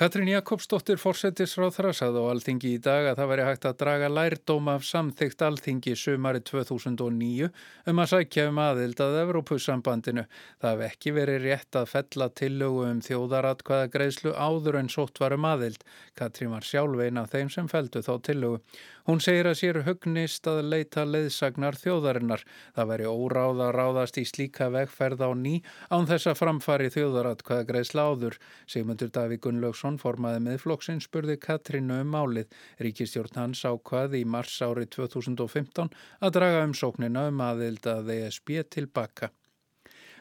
Katrín 0.01 0.31
Jakobsdóttir 0.33 0.97
fórsetisráþra 0.97 1.91
sagði 1.93 2.23
á 2.25 2.33
Alþingi 2.33 2.71
í 2.73 2.79
dag 2.81 3.05
að 3.11 3.19
það 3.19 3.27
veri 3.35 3.43
hægt 3.45 3.65
að 3.69 3.75
draga 3.83 4.07
lærdóma 4.09 4.77
af 4.79 4.87
samþygt 4.89 5.43
Alþingi 5.45 5.93
sumari 5.93 6.41
2009 6.41 7.51
um 7.93 8.01
að 8.01 8.09
sækja 8.15 8.47
um 8.49 8.61
aðild 8.65 9.03
að 9.05 9.19
Evrópussambandinu. 9.27 10.25
Það 10.65 10.73
hef 10.73 10.95
ekki 10.95 11.13
verið 11.19 11.45
rétt 11.45 11.79
að 11.83 11.91
fella 11.93 12.31
tillögu 12.41 12.87
um 12.87 13.03
þjóðaratkvæða 13.05 13.91
greiðslu 13.93 14.33
áður 14.33 14.81
en 14.81 14.89
sótt 14.97 15.21
varum 15.21 15.45
aðild. 15.51 15.85
Katrín 16.17 16.57
var 16.57 16.65
sjálf 16.65 17.05
eina 17.05 17.27
af 17.27 17.37
þeim 17.37 17.53
sem 17.53 17.69
feldu 17.69 18.01
þá 18.01 18.15
tillögu. 18.31 18.63
Hún 19.11 19.19
segir 19.19 19.49
að 19.51 19.57
sér 19.59 19.77
hugnist 19.83 20.45
að 20.47 20.61
leita 20.71 21.03
leiðsagnar 21.03 21.75
þjóðarinnar. 21.81 22.45
Það 22.77 22.91
veri 22.93 23.09
óráð 23.11 23.63
að 23.65 23.71
ráðast 23.75 24.21
í 24.21 24.23
slíka 24.29 24.69
vegferð 24.71 25.25
á 25.27 25.31
ný 25.35 25.55
án 25.91 26.07
þess 26.07 26.29
að 26.31 26.39
framfari 26.39 26.93
þjóðaratkvæða 26.95 27.67
greiðsla 27.73 28.05
áður. 28.07 28.39
Sigmundur 28.71 29.11
Daví 29.11 29.41
Gunnlaugsson 29.43 29.99
formaði 29.99 30.45
með 30.47 30.63
flokksinn 30.63 31.03
spurði 31.03 31.41
Katrínu 31.43 31.99
um 32.05 32.15
málið. 32.15 32.55
Ríkistjórn 32.79 33.43
hans 33.43 33.65
ákvað 33.67 34.15
í 34.21 34.23
mars 34.23 34.55
árið 34.63 34.93
2015 35.01 35.91
að 36.23 36.39
draga 36.39 36.63
um 36.69 36.79
sóknina 36.85 37.27
um 37.33 37.43
aðild 37.51 37.91
að 37.91 38.15
ESB 38.21 38.61
tilbaka. 38.71 39.35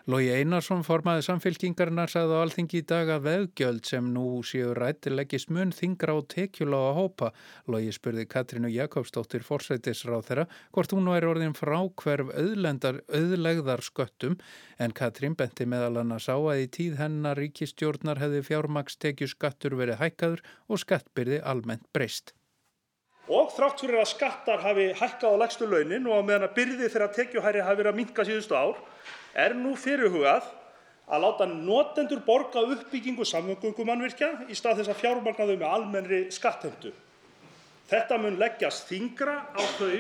Lógi 0.07 0.29
Einarsson 0.31 0.85
formaði 0.87 1.25
samfélkingarinnar 1.25 2.07
sagði 2.11 2.37
á 2.39 2.43
alþingi 2.45 2.79
í 2.79 2.85
dag 2.87 3.09
að 3.11 3.25
veðgjöld 3.25 3.89
sem 3.89 4.05
nú 4.13 4.39
séu 4.47 4.71
rættilegist 4.77 5.51
mun 5.51 5.73
þingra 5.75 6.15
á 6.15 6.19
tekjula 6.23 6.79
á 6.79 6.91
hópa. 6.95 7.31
Lógi 7.67 7.91
spurði 7.97 8.23
Katrínu 8.31 8.71
Jakobsdóttir 8.71 9.43
forsætisráð 9.43 10.25
þeirra 10.29 10.47
hvort 10.71 10.95
hún 10.95 11.11
væri 11.11 11.29
orðin 11.33 11.57
frá 11.57 11.77
hverf 11.99 12.31
auðlegðar 12.31 13.83
sköttum 13.83 14.39
en 14.79 14.95
Katrín 14.95 15.35
benti 15.35 15.67
meðal 15.67 15.99
annars 16.05 16.31
á 16.31 16.39
að 16.39 16.63
í 16.63 16.71
tíð 16.79 16.99
hennar 17.03 17.39
ríkistjórnar 17.43 18.23
hefði 18.23 18.45
fjármakstekju 18.53 19.27
skattur 19.35 19.75
verið 19.75 19.99
hækkaður 19.99 20.45
og 20.71 20.85
skattbyrði 20.87 21.43
almennt 21.43 21.89
breyst. 21.91 22.38
Og 23.29 23.51
þrátt 23.53 23.83
fyrir 23.83 24.01
að 24.01 24.09
skattar 24.09 24.63
hafi 24.63 24.87
hækkað 24.97 25.35
á 25.37 25.41
legstu 25.43 25.67
launin 25.69 26.07
og 26.09 26.23
meðan 26.25 26.47
að 26.47 26.55
byrði 26.55 26.87
þeirra 26.89 27.09
tekjuhæri 27.13 27.61
hafi 27.61 27.81
verið 27.81 27.91
að 27.91 27.99
minka 27.99 28.25
síðustu 28.25 28.57
ár 28.57 28.79
er 29.37 29.53
nú 29.53 29.75
fyrirhugað 29.77 30.47
að 31.09 31.23
láta 31.25 31.45
notendur 31.49 32.23
borga 32.25 32.63
uppbyggingu 32.73 33.25
samgöngumannvirkja 33.25 34.31
í 34.49 34.57
stað 34.57 34.81
þess 34.81 34.93
að 34.93 34.99
fjármagna 35.03 35.45
þau 35.45 35.55
með 35.55 35.69
almennri 35.69 36.19
skattheimtu. 36.33 36.91
Þetta 37.89 38.19
mun 38.21 38.37
leggjast 38.37 38.89
þingra 38.89 39.37
á 39.53 39.61
þau 39.77 39.93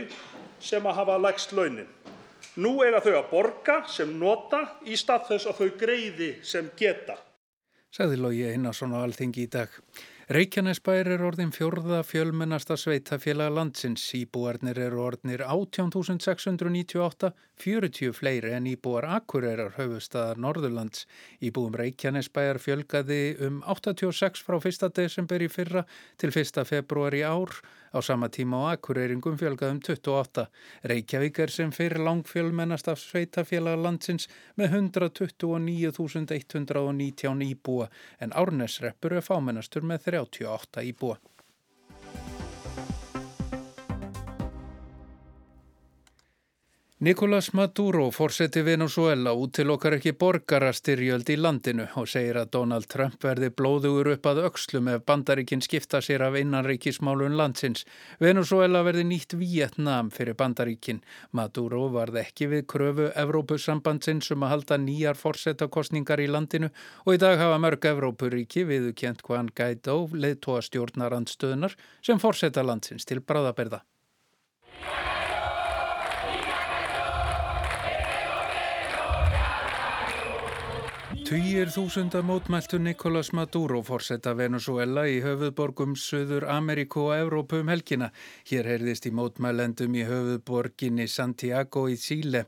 sem 0.61 0.85
að 0.85 0.99
hafa 0.99 1.17
lægst 1.21 1.53
launin. 1.57 1.89
Nú 2.61 2.75
eiga 2.83 3.01
þau 3.01 3.15
að 3.15 3.31
borga 3.31 3.79
sem 3.89 4.11
nota 4.19 4.61
í 4.85 4.97
stað 4.97 5.29
þess 5.31 5.49
að 5.49 5.61
þau 5.61 5.69
greiði 5.81 6.29
sem 6.45 6.69
geta. 6.77 7.17
Sæði 7.93 8.19
Lógi 8.21 8.45
Einarsson 8.49 8.93
á 8.93 9.01
Alþingi 9.01 9.45
í 9.47 9.49
dag. 9.49 9.73
Reykjanesbær 10.29 11.07
er 11.09 11.23
orðin 11.25 11.49
fjörða 11.49 12.03
fjölmennasta 12.05 12.75
sveitafélag 12.77 13.49
landsins. 13.49 14.03
Íbúarnir 14.13 14.77
eru 14.77 14.99
orðnir 15.01 15.41
18.698, 15.41 17.31
40 17.57 18.13
fleiri 18.13 18.51
en 18.53 18.67
íbúar 18.69 19.07
Akureyrar 19.09 19.73
höfustadar 19.79 20.37
Norðurlands. 20.37 21.07
Íbúum 21.41 21.73
Reykjanesbær 21.81 22.61
fjölgaði 22.61 23.39
um 23.47 23.63
86 23.65 24.45
frá 24.45 24.59
1. 24.61 24.91
desember 25.01 25.41
í 25.41 25.49
fyrra 25.49 25.87
til 26.21 26.29
1. 26.29 26.61
februar 26.75 27.17
í 27.17 27.25
ár 27.25 27.57
Á 27.89 28.05
sama 28.05 28.29
tíma 28.29 28.61
á 28.61 28.77
Akureyringum 28.77 29.33
fjölgaðum 29.41 29.81
28. 29.81 30.45
Reykjavík 30.91 31.35
er 31.45 31.51
sem 31.53 31.71
fyrir 31.73 32.01
langfjölmennast 32.05 32.87
af 32.91 32.99
sveitafélag 33.01 33.77
landsins 33.81 34.25
með 34.59 34.67
129.119 34.77 37.43
íbúa 37.49 37.85
en 38.19 38.35
Árnesreppur 38.43 39.11
er 39.17 39.25
fámennastur 39.25 39.81
með 39.81 39.97
38 40.13 40.85
íbúa. 40.93 41.17
Nicolás 47.01 47.53
Maduro 47.53 48.11
fórseti 48.11 48.59
Venezuela 48.61 49.31
útilokkar 49.31 49.93
ekki 49.95 50.11
borgarastyrjöld 50.19 51.29
í 51.31 51.37
landinu 51.39 51.85
og 51.95 52.09
segir 52.11 52.35
að 52.41 52.49
Donald 52.57 52.89
Trump 52.91 53.23
verði 53.23 53.47
blóðugur 53.55 54.09
upp 54.17 54.25
að 54.27 54.41
öxlum 54.49 54.89
ef 54.91 55.05
bandaríkinn 55.07 55.63
skipta 55.63 56.01
sér 56.03 56.25
af 56.25 56.35
innanríkismálun 56.35 57.37
landsins. 57.39 57.85
Venezuela 58.19 58.81
verði 58.83 59.05
nýtt 59.07 59.37
Vietnam 59.39 60.09
fyrir 60.11 60.35
bandaríkinn. 60.41 60.99
Maduro 61.31 61.85
varð 61.93 62.19
ekki 62.19 62.49
við 62.51 62.65
kröfu 62.73 63.05
Evrópusambandsins 63.23 64.27
um 64.35 64.43
að 64.43 64.51
halda 64.57 64.79
nýjar 64.83 65.15
fórsetakostningar 65.21 66.19
í 66.19 66.27
landinu 66.27 66.67
og 67.05 67.15
í 67.15 67.21
dag 67.23 67.39
hafa 67.39 67.61
mörg 67.63 67.87
Evrópuríki 67.93 68.65
viðukent 68.67 69.23
hvaðan 69.23 69.53
gæti 69.55 69.87
á 69.87 69.95
leðtóa 70.03 70.59
stjórnarandstöðunar 70.67 71.79
sem 72.03 72.19
fórseta 72.19 72.67
landsins 72.67 73.07
til 73.07 73.23
bráðaberða. 73.23 73.85
Tugir 81.29 81.69
þúsunda 81.69 82.23
mótmæltu 82.25 82.79
Nicolás 82.81 83.27
Maduro 83.37 83.83
fórsetta 83.85 84.31
Venezuela 84.33 85.03
í 85.05 85.19
höfuðborgum 85.21 85.91
Suður 85.93 86.47
Ameríku 86.49 87.03
og 87.03 87.19
Evrópu 87.19 87.59
um 87.61 87.69
helgina. 87.69 88.07
Hér 88.49 88.65
heyrðist 88.65 89.05
í 89.05 89.11
mótmælendum 89.13 89.93
í 89.93 90.07
höfuðborginni 90.09 91.05
Santiago 91.05 91.85
í 91.85 91.99
Síle. 92.01 92.47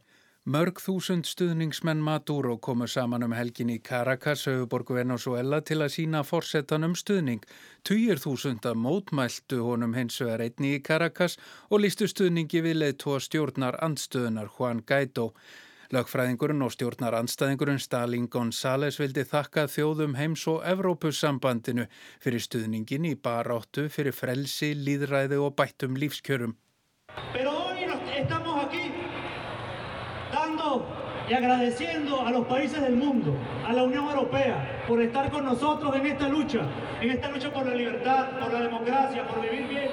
Mörg 0.49 0.81
þúsund 0.81 1.29
stuðningsmenn 1.29 2.01
Maduro 2.01 2.57
komu 2.57 2.89
saman 2.89 3.29
um 3.29 3.37
helgin 3.37 3.69
í 3.69 3.77
Caracas, 3.85 4.47
höfuborgu 4.49 4.97
Venezuela, 4.97 5.61
til 5.61 5.83
að 5.85 5.93
sína 5.99 6.25
fórsetanum 6.25 6.97
stuðning. 6.97 7.45
Tugir 7.85 8.17
þúsunda 8.17 8.73
mótmæltu 8.73 9.61
honum 9.61 9.93
hins 9.93 10.17
vegar 10.25 10.41
einni 10.49 10.79
í 10.79 10.81
Caracas 10.81 11.37
og 11.69 11.85
lístu 11.85 12.09
stuðningi 12.09 12.65
við 12.65 12.81
leiðtóa 12.81 13.21
stjórnar 13.21 13.77
andstöðunar 13.77 14.49
Juan 14.57 14.81
Guaidó. 14.81 15.35
Lögfræðingurinn 15.91 16.63
og 16.63 16.71
stjórnar 16.71 17.17
anstæðingurinn 17.17 17.81
Stalin 17.83 18.29
González 18.31 18.95
vildi 19.01 19.25
þakka 19.27 19.65
þjóðum 19.67 20.13
heims 20.15 20.45
og 20.47 20.61
Evrópussambandinu 20.63 21.83
fyrir 22.23 22.43
stuðningin 22.45 23.09
í 23.09 23.17
baráttu 23.19 23.89
fyrir 23.91 24.15
frelsi, 24.15 24.71
líðræði 24.71 25.41
og 25.43 25.57
bættum 25.59 25.99
lífskjörum. 25.99 26.55
Pero 27.33 27.51
hoy 27.51 27.83
estamos 28.15 28.63
aquí 28.63 28.87
dando 30.31 30.87
y 31.29 31.33
agradeciendo 31.33 32.25
a 32.25 32.31
los 32.31 32.47
países 32.47 32.81
del 32.81 32.95
mundo, 32.95 33.35
a 33.67 33.73
la 33.73 33.83
Unión 33.83 34.07
Europea, 34.07 34.85
por 34.87 35.01
estar 35.01 35.29
con 35.29 35.43
nosotros 35.43 35.93
en 35.95 36.05
esta 36.05 36.29
lucha, 36.29 36.61
en 37.01 37.11
esta 37.11 37.29
lucha 37.29 37.51
por 37.51 37.65
la 37.65 37.75
libertad, 37.75 38.39
por 38.39 38.53
la 38.53 38.61
democracia, 38.61 39.27
por 39.27 39.41
vivir 39.41 39.67
bien. 39.67 39.89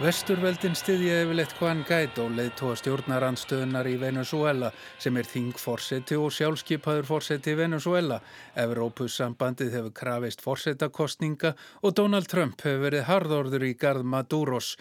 Vesturveldin 0.00 0.72
styðja 0.72 1.18
yfirleitt 1.26 1.50
Juan 1.58 1.82
Guaidó 1.84 2.22
leiðtóa 2.32 2.72
stjórnaranstöðunar 2.80 3.84
í 3.84 3.98
Venezuela 4.00 4.70
sem 4.96 5.18
er 5.20 5.28
þingforseti 5.28 6.16
og 6.16 6.32
sjálfskeipaður 6.32 7.04
forseti 7.04 7.52
í 7.52 7.58
Venezuela. 7.58 8.16
Evrópussambandið 8.62 9.76
hefur 9.76 9.92
krafist 10.00 10.40
forsetakostninga 10.40 11.52
og 11.84 11.94
Donald 12.00 12.30
Trump 12.32 12.64
hefur 12.64 12.86
verið 12.86 13.06
harðorður 13.10 13.68
í 13.68 13.74
gard 13.84 14.08
Maduros. 14.08 14.72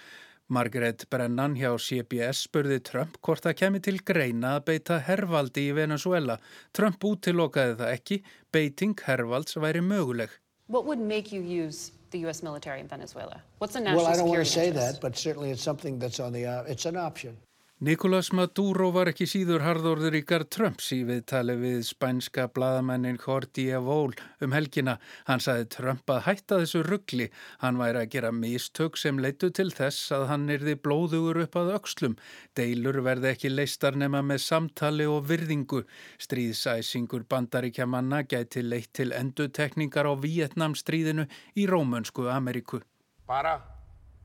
Margaret 0.47 1.03
Brennan 1.11 1.59
hjá 1.59 1.73
CBS 1.75 2.47
spurði 2.47 2.79
Trump 2.79 3.19
hvort 3.19 3.43
það 3.43 3.59
kemi 3.65 3.83
til 3.83 3.97
greina 3.99 4.55
að 4.55 4.69
beita 4.71 5.03
hervaldi 5.03 5.67
í 5.67 5.77
Venezuela. 5.83 6.39
Trump 6.71 7.03
útilokaði 7.03 7.75
það 7.83 7.95
ekki, 7.99 8.23
beiting 8.55 8.95
hervalds 9.03 9.59
væri 9.59 9.83
möguleg. 9.83 10.31
What 10.71 10.87
would 10.87 11.03
make 11.03 11.35
you 11.35 11.43
use 11.43 11.91
the 12.11 12.19
U.S. 12.19 12.43
military 12.43 12.79
in 12.79 12.87
Venezuela? 12.87 13.41
What's 13.59 13.73
the 13.73 13.79
national 13.79 14.03
well, 14.03 14.13
I 14.13 14.15
don't 14.17 14.27
want 14.27 14.39
to 14.39 14.45
say 14.45 14.71
that, 14.71 14.99
but 15.01 15.17
certainly 15.17 15.51
it's 15.51 15.61
something 15.61 15.99
that's 15.99 16.19
on 16.19 16.33
the, 16.33 16.45
uh, 16.45 16.63
it's 16.63 16.85
an 16.85 16.97
option. 16.97 17.37
Nicolás 17.79 18.33
Maduro 18.35 18.89
var 18.91 19.07
ekki 19.07 19.23
síður 19.23 19.61
harðorður 19.63 20.17
í 20.17 20.19
Gard 20.27 20.49
Trumps 20.51 20.89
í 20.91 20.97
viðtali 21.07 21.53
við 21.61 21.85
spænska 21.87 22.49
bladamennin 22.51 23.15
Jordi 23.23 23.69
Evól 23.71 24.11
um 24.43 24.51
helgina. 24.51 24.97
Hann 25.29 25.39
saði 25.39 25.69
Trump 25.71 26.11
að 26.11 26.25
hætta 26.25 26.57
þessu 26.59 26.81
ruggli. 26.83 27.29
Hann 27.61 27.79
væri 27.79 28.01
að 28.01 28.09
gera 28.17 28.33
mistök 28.35 28.99
sem 28.99 29.21
leitu 29.23 29.47
til 29.55 29.71
þess 29.71 30.11
að 30.11 30.25
hann 30.27 30.43
erði 30.51 30.73
blóðugur 30.75 31.39
upp 31.45 31.55
að 31.61 31.71
aukslum. 31.77 32.17
Deilur 32.59 32.99
verði 33.05 33.31
ekki 33.31 33.53
leistar 33.53 33.95
nema 33.95 34.19
með 34.27 34.43
samtali 34.43 35.07
og 35.07 35.29
virðingu. 35.31 35.85
Stríðsæsingur 36.19 37.23
bandaríkjamanna 37.31 38.25
gæti 38.27 38.65
leitt 38.65 38.91
til 38.99 39.13
endutekningar 39.15 40.11
á 40.11 40.19
Vietnam 40.19 40.75
stríðinu 40.75 41.29
í 41.55 41.69
Rómönsku 41.71 42.27
Ameríku. 42.27 42.83
Para, 43.23 43.55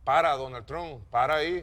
para 0.02 0.34
Donald 0.42 0.66
Trump, 0.66 1.06
para 1.14 1.38
í. 1.46 1.62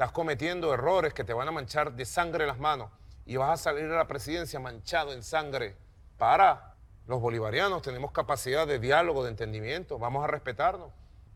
Estás 0.00 0.12
cometiendo 0.12 0.72
errores 0.72 1.12
que 1.12 1.24
te 1.24 1.34
van 1.34 1.46
a 1.46 1.50
manchar 1.50 1.92
de 1.92 2.06
sangre 2.06 2.46
las 2.46 2.58
manos 2.58 2.90
y 3.26 3.36
vas 3.36 3.50
a 3.50 3.62
salir 3.64 3.84
a 3.84 3.96
la 3.96 4.06
presidencia 4.06 4.58
manchado 4.58 5.12
en 5.12 5.22
sangre. 5.22 5.76
Para, 6.16 6.74
los 7.06 7.20
bolivarianos 7.20 7.82
tenemos 7.82 8.10
capacidad 8.10 8.66
de 8.66 8.78
diálogo, 8.78 9.24
de 9.24 9.28
entendimiento, 9.28 9.98
vamos 9.98 10.24
a 10.24 10.26
respetarnos. 10.26 10.90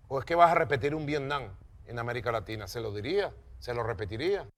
¿O 0.08 0.18
es 0.18 0.24
que 0.24 0.34
vas 0.34 0.50
a 0.50 0.54
repetir 0.54 0.94
un 0.94 1.04
Vietnam 1.04 1.50
en 1.84 1.98
América 1.98 2.32
Latina? 2.32 2.66
Se 2.66 2.80
lo 2.80 2.90
diría, 2.90 3.34
se 3.58 3.74
lo 3.74 3.82
repetiría. 3.82 4.48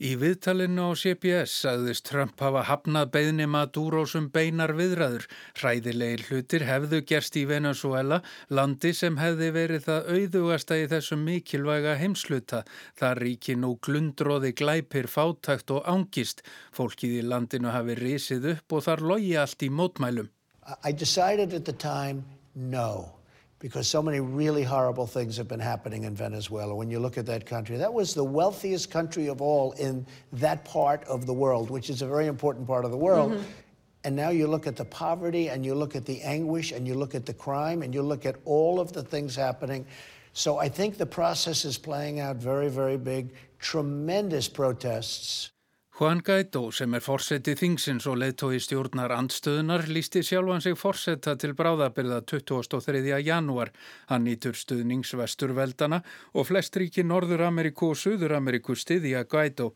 Í 0.00 0.14
viðtalinu 0.16 0.86
á 0.88 0.96
CBS 0.96 1.52
sagðist 1.60 2.06
Trump 2.08 2.40
hafa 2.40 2.62
hafnað 2.64 3.10
beðni 3.12 3.44
Maduros 3.44 4.14
um 4.16 4.30
beinar 4.32 4.72
viðræður. 4.78 5.26
Hræðilegir 5.60 6.24
hlutir 6.30 6.64
hefðu 6.64 7.02
gerst 7.04 7.36
í 7.36 7.42
Venezuela, 7.50 8.22
landi 8.48 8.94
sem 8.96 9.20
hefði 9.20 9.50
verið 9.58 9.84
það 9.90 10.08
auðugasta 10.14 10.80
í 10.80 10.88
þessum 10.94 11.28
mikilvæga 11.28 11.98
heimsluta. 12.00 12.62
Það 12.96 13.22
ríki 13.26 13.58
nú 13.60 13.74
glundróði 13.84 14.54
glæpir, 14.56 15.04
fátækt 15.04 15.76
og 15.76 15.84
ángist. 15.84 16.40
Fólkið 16.72 17.20
í 17.20 17.22
landinu 17.28 17.76
hafi 17.76 18.00
risið 18.00 18.54
upp 18.56 18.72
og 18.72 18.88
þar 18.88 19.04
logi 19.12 19.36
allt 19.36 19.68
í 19.68 19.68
mótmælum. 19.68 20.32
I 20.80 20.96
decided 20.96 21.52
at 21.52 21.68
the 21.68 21.76
time 21.76 22.24
no. 22.54 23.19
Because 23.60 23.86
so 23.86 24.02
many 24.02 24.20
really 24.20 24.64
horrible 24.64 25.06
things 25.06 25.36
have 25.36 25.46
been 25.46 25.60
happening 25.60 26.04
in 26.04 26.14
Venezuela. 26.14 26.74
When 26.74 26.90
you 26.90 26.98
look 26.98 27.18
at 27.18 27.26
that 27.26 27.44
country, 27.44 27.76
that 27.76 27.92
was 27.92 28.14
the 28.14 28.24
wealthiest 28.24 28.90
country 28.90 29.28
of 29.28 29.40
all 29.42 29.72
in 29.72 30.06
that 30.32 30.64
part 30.64 31.04
of 31.04 31.26
the 31.26 31.34
world, 31.34 31.70
which 31.70 31.90
is 31.90 32.00
a 32.00 32.06
very 32.06 32.26
important 32.26 32.66
part 32.66 32.86
of 32.86 32.90
the 32.90 32.96
world. 32.96 33.32
Mm-hmm. 33.32 33.42
And 34.04 34.16
now 34.16 34.30
you 34.30 34.46
look 34.46 34.66
at 34.66 34.76
the 34.76 34.84
poverty 34.86 35.50
and 35.50 35.64
you 35.64 35.74
look 35.74 35.94
at 35.94 36.06
the 36.06 36.22
anguish 36.22 36.72
and 36.72 36.88
you 36.88 36.94
look 36.94 37.14
at 37.14 37.26
the 37.26 37.34
crime 37.34 37.82
and 37.82 37.92
you 37.92 38.00
look 38.00 38.24
at 38.24 38.36
all 38.46 38.80
of 38.80 38.94
the 38.94 39.02
things 39.02 39.36
happening. 39.36 39.84
So 40.32 40.56
I 40.56 40.70
think 40.70 40.96
the 40.96 41.04
process 41.04 41.66
is 41.66 41.76
playing 41.76 42.18
out 42.18 42.36
very, 42.36 42.70
very 42.70 42.96
big, 42.96 43.34
tremendous 43.58 44.48
protests. 44.48 45.50
Juan 46.00 46.22
Guaidó 46.24 46.70
sem 46.72 46.94
er 46.96 47.02
fórseti 47.04 47.52
þingsins 47.60 48.06
og 48.08 48.14
leðtói 48.22 48.56
stjórnar 48.64 49.12
andstöðunar 49.12 49.82
lísti 49.92 50.22
sjálfan 50.24 50.62
sig 50.64 50.78
fórseta 50.80 51.34
til 51.36 51.52
bráðabyrða 51.58 52.22
23. 52.24 53.02
janúar. 53.20 53.68
Hann 54.08 54.24
nýtur 54.24 54.56
stuðnings 54.56 55.12
vesturveldana 55.20 55.98
og 56.32 56.48
flest 56.48 56.78
ríki 56.80 57.04
Norður 57.04 57.44
Ameríku 57.50 57.90
og 57.92 58.00
Suður 58.00 58.38
Ameríku 58.38 58.78
stiðja 58.80 59.26
Guaidó. 59.28 59.74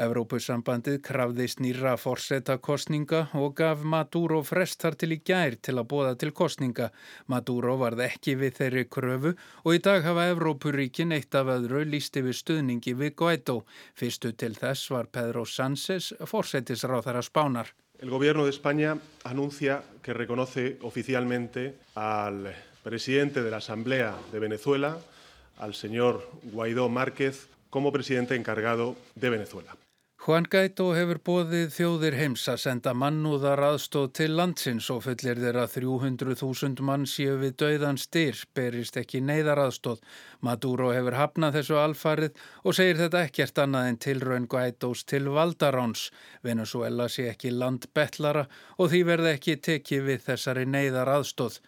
Evrópusambandið 0.00 1.00
krafðist 1.04 1.60
nýra 1.60 1.98
forsetta 2.00 2.56
kostninga 2.62 3.26
og 3.36 3.54
gaf 3.58 3.82
Maduro 3.84 4.40
frestar 4.46 4.96
til 4.96 5.12
í 5.16 5.18
gær 5.20 5.58
til 5.60 5.76
að 5.76 5.88
bóða 5.90 6.14
til 6.20 6.32
kostninga. 6.32 6.88
Maduro 7.26 7.76
varð 7.80 8.04
ekki 8.06 8.36
við 8.40 8.56
þeirri 8.60 8.86
kröfu 8.88 9.34
og 9.34 9.76
í 9.76 9.82
dag 9.84 10.04
hafa 10.06 10.30
Evrópuríkin 10.32 11.12
eitt 11.12 11.34
af 11.36 11.52
öðru 11.52 11.84
lísti 11.84 12.24
við 12.24 12.38
stuðningi 12.40 12.96
við 12.96 13.14
Guaidó. 13.20 13.62
Fyrstu 13.94 14.32
til 14.32 14.54
þess 14.56 14.90
var 14.94 15.12
Pedro 15.12 15.44
Sánchez 15.44 16.12
forsettisráð 16.24 17.08
þar 17.08 17.20
að 17.20 17.28
spánar. 17.28 17.72
El 18.02 18.10
gobierno 18.10 18.44
de 18.44 18.50
España 18.50 18.96
anuncia 19.24 19.82
que 20.02 20.12
reconoce 20.12 20.78
oficialmente 20.82 21.74
al 21.94 22.48
presidente 22.82 23.42
de 23.42 23.50
la 23.50 23.58
Asamblea 23.58 24.16
de 24.32 24.38
Venezuela, 24.40 24.98
al 25.58 25.74
señor 25.74 26.28
Guaidó 26.42 26.88
Márquez, 26.88 27.46
como 27.70 27.92
presidente 27.92 28.34
encargado 28.34 28.96
de 29.14 29.30
Venezuela. 29.30 29.76
Juan 30.22 30.44
Guaidó 30.46 30.84
hefur 30.94 31.18
bóðið 31.26 31.72
þjóðir 31.74 32.14
heims 32.14 32.44
að 32.46 32.60
senda 32.62 32.92
mannúðar 32.94 33.58
aðstóð 33.66 34.04
til 34.14 34.28
landsins 34.38 34.86
og 34.94 35.00
fullir 35.02 35.40
þeirra 35.42 35.64
300.000 35.66 36.84
mann 36.86 37.08
séu 37.10 37.40
við 37.40 37.56
dauðan 37.58 37.98
styr, 37.98 38.38
berist 38.54 39.00
ekki 39.00 39.18
neyðar 39.18 39.64
aðstóð. 39.64 39.98
Maduro 40.46 40.92
hefur 40.94 41.16
hafnað 41.18 41.58
þessu 41.58 41.80
alfarið 41.82 42.38
og 42.62 42.78
segir 42.78 43.00
þetta 43.00 43.24
ekkert 43.26 43.58
annað 43.64 43.88
en 43.88 43.98
tilraun 44.06 44.46
Guaidós 44.54 45.02
til 45.10 45.26
Valdaráns. 45.26 46.04
Venezuela 46.46 47.08
sé 47.10 47.26
ekki 47.32 47.50
landbetlara 47.56 48.46
og 48.78 48.92
því 48.94 49.02
verði 49.10 49.34
ekki 49.34 49.58
tekið 49.72 50.06
við 50.06 50.22
þessari 50.28 50.68
neyðar 50.70 51.16
aðstóð. 51.16 51.58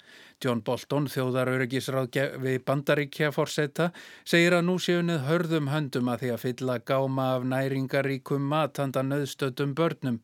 John 0.45 0.61
Bolton, 0.61 1.07
þjóðaröryggisráð 1.09 2.19
við 2.45 2.59
bandaríkja 2.69 3.31
fórseta, 3.33 3.91
segir 4.29 4.59
að 4.59 4.67
nú 4.67 4.79
séunnið 4.83 5.23
hörðum 5.25 5.71
höndum 5.73 6.11
að 6.13 6.25
því 6.25 6.33
að 6.35 6.43
fylla 6.43 6.81
gáma 6.85 7.29
af 7.39 7.47
næringaríkum 7.49 8.51
matanda 8.51 9.05
nöðstöldum 9.07 9.73
börnum. 9.79 10.21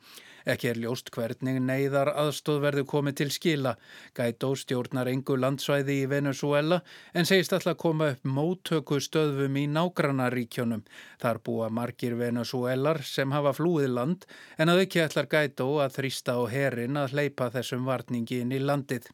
Ekki 0.48 0.70
er 0.70 0.80
ljóst 0.80 1.10
hvernig 1.14 1.58
neyðar 1.60 2.10
aðstóð 2.16 2.62
verður 2.64 2.86
komið 2.88 3.16
til 3.20 3.28
skila. 3.34 3.74
Gætó 4.16 4.52
stjórnar 4.56 5.10
engu 5.12 5.36
landsvæði 5.36 5.98
í 6.02 6.08
Venezuela 6.10 6.80
en 7.12 7.28
segist 7.28 7.52
alltaf 7.56 7.76
koma 7.80 8.10
upp 8.14 8.24
móttöku 8.24 9.00
stöðvum 9.04 9.60
í 9.60 9.66
nágrannaríkjónum. 9.74 10.84
Þar 11.20 11.42
búa 11.44 11.68
margir 11.68 12.16
Venezuelar 12.20 13.02
sem 13.04 13.36
hafa 13.36 13.54
flúið 13.56 13.92
land 14.00 14.28
en 14.58 14.72
að 14.72 14.86
ekki 14.86 15.04
ætlar 15.04 15.30
Gætó 15.30 15.70
að 15.84 16.00
þrýsta 16.00 16.40
á 16.40 16.42
herin 16.50 17.00
að 17.00 17.16
hleypa 17.16 17.52
þessum 17.54 17.88
varningi 17.88 18.40
inn 18.44 18.56
í 18.56 18.64
landið. 18.64 19.12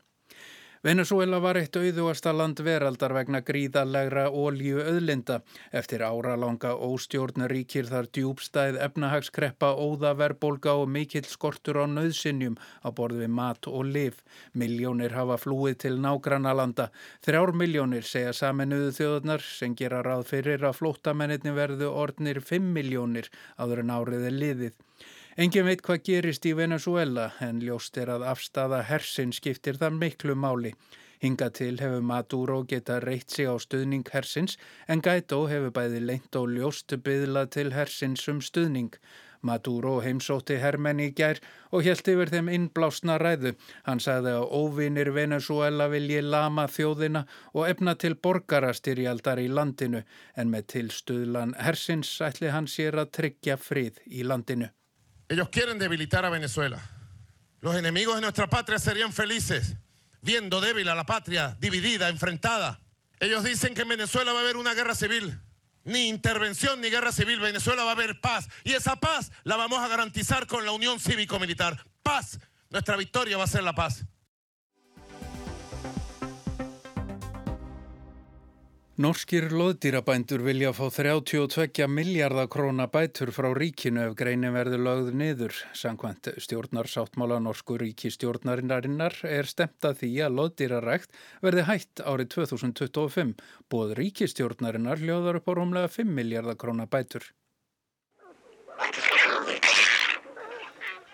Venezuela 0.87 1.41
var 1.43 1.59
eitt 1.59 1.75
auðuasta 1.75 2.31
land 2.31 2.61
veraldar 2.63 3.11
vegna 3.17 3.41
gríðalegra 3.43 4.29
ólíu 4.31 4.77
öðlinda. 4.79 5.41
Eftir 5.75 6.05
áralanga 6.07 6.77
óstjórn 6.79 7.49
ríkir 7.51 7.89
þar 7.91 8.07
djúbstæð 8.15 8.79
efnahagskreppa, 8.85 9.73
óðaverbolga 9.75 10.77
og 10.79 10.87
mikill 10.95 11.27
skortur 11.27 11.81
á 11.83 11.91
nöðsinjum 11.91 12.55
á 12.87 12.89
borð 12.95 13.25
við 13.25 13.35
mat 13.35 13.67
og 13.67 13.91
liv. 13.97 14.23
Miljónir 14.55 15.19
hafa 15.19 15.41
flúið 15.43 15.81
til 15.89 15.99
nágrannalanda. 16.07 16.93
Þrjár 17.27 17.57
miljónir 17.59 18.07
segja 18.07 18.31
saminuðu 18.45 18.95
þjóðunar 19.01 19.43
sem 19.43 19.75
gera 19.75 20.05
ráð 20.07 20.29
fyrir 20.31 20.71
að 20.71 20.79
flótamenninni 20.85 21.59
verðu 21.59 21.91
orðnir 21.91 22.39
5 22.39 22.75
miljónir 22.79 23.33
áður 23.59 23.83
en 23.83 23.97
áriði 23.99 24.35
liðið. 24.39 24.83
Engin 25.37 25.67
veit 25.69 25.83
hvað 25.85 25.99
gerist 26.09 26.47
í 26.49 26.55
Venezuela 26.57 27.27
en 27.45 27.59
ljóst 27.61 27.99
er 28.01 28.09
að 28.09 28.23
afstafa 28.31 28.79
hersin 28.89 29.35
skiptir 29.37 29.77
það 29.77 29.99
miklu 30.01 30.33
máli. 30.33 30.71
Hinga 31.21 31.51
til 31.59 31.75
hefur 31.77 32.07
Maduro 32.11 32.63
geta 32.71 32.97
reitt 33.05 33.35
sig 33.35 33.45
á 33.45 33.53
stuðning 33.61 34.09
hersins 34.15 34.57
en 34.89 35.03
Gaito 35.05 35.43
hefur 35.51 35.75
bæði 35.77 36.01
leint 36.09 36.39
og 36.41 36.55
ljóst 36.55 36.95
byðlað 37.05 37.51
til 37.53 37.73
hersins 37.75 38.25
um 38.33 38.41
stuðning. 38.41 38.97
Maduro 39.45 39.99
heimsótti 40.07 40.57
hermenni 40.63 41.11
í 41.11 41.13
gær 41.21 41.43
og 41.69 41.85
helt 41.85 42.09
yfir 42.15 42.33
þeim 42.33 42.49
innblásna 42.57 43.19
ræðu. 43.21 43.53
Hann 43.85 44.01
sagði 44.01 44.33
að 44.39 44.49
óvinir 44.57 45.13
Venezuela 45.19 45.91
vilji 45.93 46.25
lama 46.25 46.65
þjóðina 46.65 47.27
og 47.53 47.69
efna 47.69 47.93
til 48.01 48.15
borgarastyrjaldar 48.17 49.45
í 49.45 49.53
landinu 49.53 50.01
en 50.33 50.49
með 50.57 50.73
tilstuðlan 50.79 51.55
hersins 51.61 52.17
ætli 52.25 52.57
hann 52.57 52.73
sér 52.79 53.03
að 53.05 53.13
tryggja 53.21 53.61
frið 53.61 54.01
í 54.09 54.25
landinu. 54.25 54.73
Ellos 55.29 55.49
quieren 55.49 55.79
debilitar 55.79 56.25
a 56.25 56.31
Venezuela. 56.31 56.91
Los 57.61 57.75
enemigos 57.75 58.15
de 58.15 58.21
nuestra 58.21 58.49
patria 58.49 58.79
serían 58.79 59.13
felices 59.13 59.77
viendo 60.23 60.61
débil 60.61 60.89
a 60.89 60.95
la 60.95 61.07
patria 61.07 61.57
dividida, 61.61 62.09
enfrentada. 62.09 62.81
Ellos 63.21 63.45
dicen 63.45 63.75
que 63.75 63.83
en 63.83 63.89
Venezuela 63.89 64.33
va 64.33 64.41
a 64.41 64.43
haber 64.43 64.57
una 64.57 64.75
guerra 64.75 64.95
civil. 64.95 65.41
Ni 65.85 66.09
intervención 66.09 66.81
ni 66.81 66.91
guerra 66.91 67.13
civil. 67.13 67.39
Venezuela 67.41 67.85
va 67.85 67.91
a 67.91 67.95
haber 67.95 68.21
paz. 68.21 68.49
Y 68.65 68.73
esa 68.73 68.97
paz 68.97 69.31
la 69.45 69.57
vamos 69.57 69.79
a 69.79 69.89
garantizar 69.89 70.47
con 70.49 70.65
la 70.65 70.73
unión 70.73 70.99
cívico-militar. 70.99 71.87
Paz. 72.03 72.41
Nuestra 72.71 72.97
victoria 72.97 73.37
va 73.37 73.45
a 73.45 73.49
ser 73.49 73.63
la 73.63 73.75
paz. 73.75 74.05
Norskir 78.97 79.51
loðdýrabændur 79.53 80.41
vilja 80.41 80.71
fá 80.73 80.87
32 80.89 81.85
miljardar 81.85 82.47
króna 82.49 82.87
bætur 82.89 83.29
frá 83.29 83.51
ríkinu 83.53 84.01
ef 84.07 84.15
greinin 84.17 84.55
verður 84.57 84.81
lögð 84.87 85.11
niður. 85.21 85.59
Sankvæmt 85.77 86.31
stjórnarsáttmála 86.41 87.37
norsku 87.45 87.77
ríkistjórnarinnarinnar 87.83 89.19
er 89.29 89.53
stemt 89.53 89.85
að 89.85 90.01
því 90.01 90.11
að 90.25 90.39
loðdýrarækt 90.39 91.21
verði 91.45 91.67
hætt 91.69 92.01
árið 92.09 92.33
2025. 92.39 93.37
Bóð 93.69 93.93
ríkistjórnarinnar 94.01 95.05
hljóðar 95.05 95.43
upp 95.43 95.53
á 95.53 95.57
rómlega 95.61 95.93
5 95.93 96.17
miljardar 96.17 96.57
króna 96.57 96.89
bætur. 96.89 97.29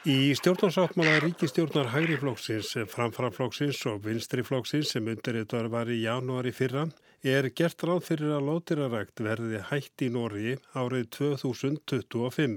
Í 0.07 0.35
stjórnarsáttmála 0.39 1.19
ríkistjórnar 1.27 1.91
hægriflóksins, 1.97 2.77
framframflóksins 2.95 3.83
og 3.91 4.05
vinstriflóksins 4.07 4.95
sem 4.95 5.11
undirriðar 5.11 5.67
var 5.71 5.91
í 5.91 6.05
janúari 6.07 6.55
fyrra 6.55 6.87
er 7.23 7.47
gert 7.55 7.83
ráð 7.87 8.01
fyrir 8.03 8.33
að 8.35 8.49
lótirarækt 8.49 9.21
verði 9.23 9.61
hætt 9.69 10.03
í 10.03 10.09
Nóri 10.11 10.57
árið 10.75 11.05
2025. 11.15 12.57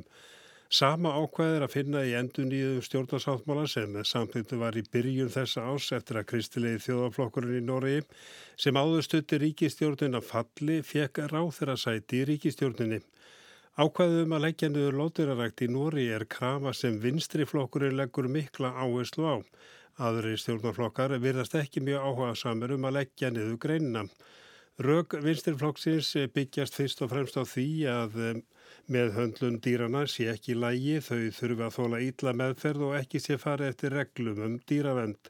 Sama 0.73 1.11
ákvæðir 1.13 1.65
að 1.67 1.73
finna 1.75 1.99
í 2.01 2.15
endun 2.17 2.49
í 2.49 2.61
stjórnarsáttmála 2.81 3.67
sem 3.69 3.93
samþýttu 4.01 4.57
var 4.57 4.73
í 4.73 4.81
byrjun 4.89 5.29
þessa 5.29 5.67
ás 5.69 5.91
eftir 5.93 6.17
að 6.17 6.25
kristilegi 6.31 6.81
þjóðaflokkurinn 6.87 7.59
í 7.59 7.65
Nóri 7.67 7.99
sem 8.57 8.73
áður 8.73 9.05
stutti 9.05 9.37
ríkistjórnina 9.43 10.23
falli 10.25 10.79
fekk 10.81 11.21
ráð 11.29 11.51
þeirra 11.59 11.75
sæti 11.77 12.23
í 12.23 12.25
ríkistjórninni. 12.31 13.03
Ákvæðum 13.77 14.33
að 14.33 14.45
leggja 14.47 14.71
niður 14.71 14.97
lótirarækt 15.03 15.61
í 15.61 15.67
Nóri 15.69 16.07
er 16.09 16.25
krafa 16.25 16.73
sem 16.73 16.97
vinstriflokkurinn 17.03 17.99
leggur 17.99 18.31
mikla 18.33 18.73
áherslu 18.73 19.29
á. 19.29 19.37
Aðri 20.01 20.33
stjórnarflokkar 20.41 21.13
virðast 21.21 21.53
ekki 21.61 21.85
mjög 21.85 22.01
áhuga 22.09 22.33
samir 22.33 22.73
um 22.73 22.89
að 22.89 22.97
leggja 22.97 23.29
niður 23.29 23.61
greinina. 23.61 24.07
Rög 24.75 25.13
vinstirflokksins 25.23 26.09
byggjast 26.35 26.75
fyrst 26.75 27.01
og 27.05 27.13
fremst 27.13 27.37
á 27.39 27.47
því 27.47 27.67
að 27.87 28.15
með 28.91 29.13
höndlun 29.15 29.59
dýrana 29.63 30.01
sé 30.11 30.25
ekki 30.27 30.57
lægi, 30.59 30.97
þau 30.99 31.31
þurfi 31.37 31.63
að 31.63 31.75
þóla 31.77 32.01
ítla 32.03 32.33
meðferð 32.35 32.83
og 32.89 32.95
ekki 32.97 33.21
sé 33.23 33.37
farið 33.39 33.71
eftir 33.71 33.95
reglum 33.95 34.41
um 34.43 34.57
dýravend. 34.67 35.29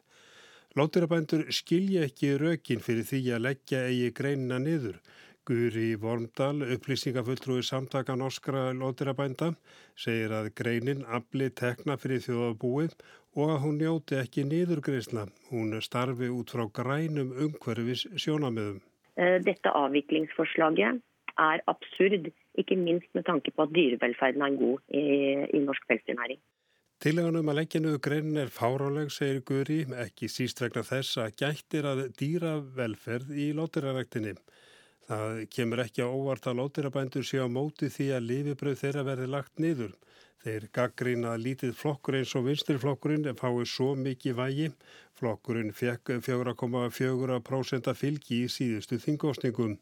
Lótirabændur 0.74 1.44
skilja 1.54 2.08
ekki 2.08 2.32
rökin 2.42 2.82
fyrir 2.82 3.06
því 3.06 3.20
að 3.36 3.44
leggja 3.46 3.84
eigi 3.92 4.10
greinina 4.18 4.58
niður. 4.64 4.98
Guri 5.46 5.92
Vormdal, 6.02 6.66
upplýsingafulltrúi 6.74 7.62
samtaka 7.62 8.18
norskra 8.18 8.72
lótirabænda, 8.74 9.52
segir 9.94 10.34
að 10.34 10.50
greinin 10.58 11.06
afli 11.06 11.52
tekna 11.54 12.00
fyrir 12.02 12.26
þjóðabúið 12.26 12.98
og 13.38 13.54
að 13.54 13.62
hún 13.68 13.80
njóti 13.84 14.18
ekki 14.24 14.50
niðurgreisla. 14.50 15.30
Hún 15.54 15.78
starfi 15.86 16.34
út 16.34 16.50
frá 16.58 16.66
grænum 16.82 17.30
umhverfis 17.46 18.08
sjónamöðum. 18.18 18.82
Dette 19.16 19.72
avviklingsforslaget 19.72 21.00
er 21.40 21.62
absurd, 21.72 22.28
ikke 22.60 22.76
minst 22.80 23.08
med 23.16 23.24
tanke 23.28 23.52
på 23.52 23.64
at 23.64 23.74
dyrevelferden 23.76 24.44
er 24.44 24.58
god 24.60 24.80
i, 24.90 25.06
i 25.56 25.64
norsk 25.64 25.88
pelsdyrnæring. 25.90 26.42
Tileganum 27.04 27.50
að 27.52 27.58
leggja 27.60 27.82
niður 27.84 28.00
greinin 28.08 28.40
er 28.40 28.52
fáráleg, 28.56 29.10
segir 29.12 29.42
Guri, 29.48 29.82
ekki 30.06 30.30
síst 30.32 30.62
vegna 30.64 30.84
þess 30.88 31.20
að 31.20 31.36
gættir 31.42 31.88
að 31.90 32.06
dýravelferð 32.20 33.34
í 33.36 33.50
lótiraræktinni. 33.58 34.36
Það 35.06 35.42
kemur 35.54 35.84
ekki 35.84 36.02
á 36.02 36.10
óvart 36.10 36.48
að 36.50 36.62
lótirabændur 36.62 37.28
sé 37.28 37.44
á 37.44 37.48
móti 37.52 37.92
því 37.94 38.08
að 38.16 38.28
lifibröð 38.30 38.80
þeirra 38.80 39.04
verði 39.12 39.28
lagt 39.36 39.62
niður. 39.62 39.92
Þeir 40.46 40.66
gaggrína 40.78 41.36
lítið 41.42 41.76
flokkur 41.78 42.18
eins 42.20 42.32
og 42.38 42.48
vinstirflokkurinn 42.48 43.28
fái 43.38 43.66
svo 43.70 43.92
mikið 44.00 44.40
vægi. 44.40 44.72
Flokkurinn 45.16 45.72
fekk 45.72 46.18
4,4% 46.26 47.94
fylgi 47.96 48.42
í 48.44 48.50
síðustu 48.52 48.98
þingósningum. 49.00 49.78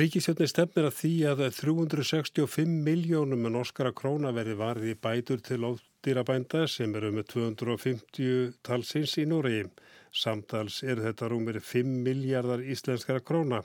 Ríkisjötni 0.00 0.48
stefnir 0.50 0.88
að 0.88 0.96
því 0.98 1.12
að 1.30 1.42
365 1.56 2.72
miljónum 2.84 3.46
norskara 3.54 3.94
króna 3.96 4.34
verði 4.36 4.56
varði 4.58 4.96
bætur 5.06 5.40
til 5.46 5.62
ódýrabænda 5.70 6.66
sem 6.68 6.92
eru 6.98 7.12
með 7.14 7.30
250 7.32 8.58
talsins 8.66 9.14
í 9.22 9.24
Noregi. 9.30 9.64
Samtals 10.12 10.82
er 10.82 11.00
þetta 11.06 11.30
rúmir 11.32 11.62
5 11.64 11.94
miljardar 12.04 12.60
íslenskara 12.60 13.22
króna. 13.24 13.62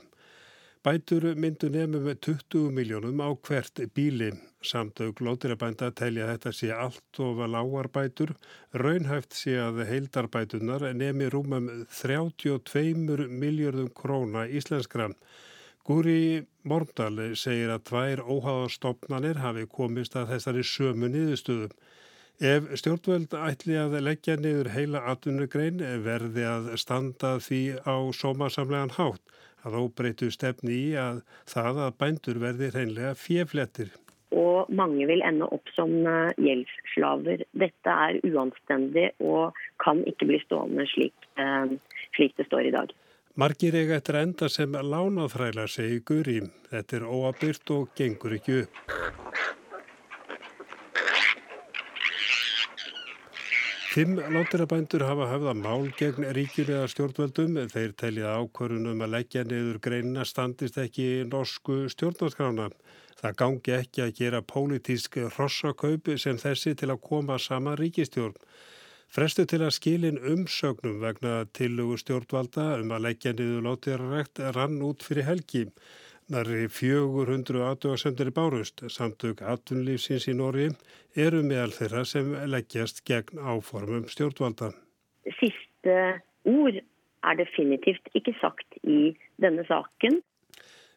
Bætur 0.84 1.24
myndu 1.40 1.70
nefnum 1.72 2.02
með 2.04 2.18
20 2.26 2.72
miljónum 2.76 3.22
á 3.24 3.32
hvert 3.48 3.80
bíli. 3.96 4.26
Samtök 4.68 5.22
lótirabænda 5.24 5.88
telja 5.96 6.26
þetta 6.28 6.52
sé 6.58 6.72
allt 6.76 7.20
ofa 7.24 7.46
lágarbætur. 7.48 8.34
Raunhæft 8.82 9.38
sé 9.40 9.54
að 9.64 9.80
heildarbætunar 9.88 10.84
nefni 11.00 11.30
rúmum 11.32 11.70
32 12.02 13.30
miljardum 13.32 13.88
króna 13.96 14.44
íslenskra. 14.60 15.08
Gúri 15.88 16.44
Morndal 16.68 17.32
segir 17.40 17.72
að 17.72 17.86
tvær 17.88 18.26
óháðastofnanir 18.28 19.40
hafi 19.40 19.64
komist 19.72 20.20
að 20.20 20.34
þessari 20.34 20.66
sömu 20.68 21.14
niðurstöðum. 21.16 21.72
Ef 22.44 22.68
stjórnvöld 22.82 23.38
ætli 23.40 23.80
að 23.80 24.02
leggja 24.04 24.36
niður 24.36 24.74
heila 24.76 25.06
atvinnugrein 25.14 25.80
verði 26.04 26.44
að 26.44 26.74
standa 26.84 27.38
því 27.40 27.64
á 27.88 27.96
sómasamlegan 28.12 28.98
hátt 29.00 29.24
að 29.68 29.80
óbreytu 29.82 30.30
stefni 30.34 30.76
í 30.76 30.88
að 31.00 31.22
það 31.50 31.84
að 31.88 32.00
bændur 32.04 32.40
verði 32.44 32.72
hreinlega 32.74 33.14
fjeflettir. 33.20 33.94
og 34.34 34.70
mange 34.74 35.06
vil 35.06 35.22
ende 35.22 35.46
opp 35.46 35.70
som 35.76 35.92
eh, 36.10 36.32
gjeldsslaver. 36.42 37.44
Dette 37.54 37.98
er 38.06 38.18
uanstendig 38.26 39.12
og 39.22 39.54
kan 39.84 40.02
ikke 40.10 40.26
bli 40.26 40.40
stående 40.42 40.88
slik, 40.90 41.14
eh, 41.38 41.76
slik 42.18 42.34
det 42.40 42.48
står 42.48 42.70
i 42.70 42.74
dag. 42.74 42.94
Margir 43.38 43.78
eiga 43.78 44.00
eftir 44.00 44.18
enda 44.20 44.50
sem 44.50 44.74
lánaþræla 44.74 45.68
segi 45.70 46.02
Guri. 46.06 46.40
Þetta 46.70 46.98
er 47.00 47.06
óabyrt 47.10 47.72
og 47.78 47.94
gengur 47.98 48.36
ekki 48.40 48.64
upp. 48.64 48.82
Fimm 53.94 54.16
látirabændur 54.18 55.04
hafa 55.06 55.28
höfða 55.30 55.52
mál 55.54 55.84
gegn 55.94 56.24
ríkjulega 56.34 56.88
stjórnvöldum. 56.90 57.60
Þeir 57.70 57.92
telja 58.02 58.32
ákvörunum 58.42 59.04
að 59.06 59.12
leggja 59.14 59.44
niður 59.46 59.78
greinina 59.86 60.24
standist 60.26 60.80
ekki 60.82 61.06
norsku 61.30 61.76
stjórnarskrána. 61.94 62.72
Það 63.20 63.36
gangi 63.44 63.76
ekki 63.76 64.02
að 64.02 64.16
gera 64.18 64.40
pólitísk 64.42 65.20
rossakaup 65.36 66.10
sem 66.24 66.42
þessi 66.42 66.74
til 66.74 66.90
að 66.90 67.04
koma 67.06 67.38
sama 67.38 67.76
ríkistjórn. 67.78 68.34
Frestu 69.14 69.46
til 69.46 69.62
að 69.62 69.76
skilin 69.78 70.18
umsögnum 70.18 70.98
vegna 71.04 71.44
tillugu 71.54 72.00
stjórnvalda 72.02 72.72
um 72.80 72.96
að 72.98 73.06
leggja 73.12 73.36
niður 73.38 73.68
látirarrekt 73.68 74.42
rann 74.58 74.82
út 74.82 75.06
fyrir 75.06 75.30
helgi. 75.30 75.68
Nari 76.34 76.66
400 76.66 77.62
aðdöðasendur 77.62 78.32
í 78.32 78.34
bárust, 78.34 78.82
samtök 78.90 79.44
atvinnlífsins 79.46 80.26
í 80.32 80.34
Nóri, 80.34 80.72
eru 81.14 81.44
meðal 81.46 81.76
þeirra 81.76 82.02
sem 82.10 82.32
leggjast 82.50 83.04
gegn 83.06 83.38
áformum 83.38 84.08
stjórnvalda. 84.10 84.72
Siste 85.38 85.98
ord 86.50 86.80
er 86.80 87.38
definitivt 87.38 88.10
ikke 88.18 88.34
sagt 88.40 88.80
í 88.82 89.14
denne 89.44 89.66
saken. 89.68 90.24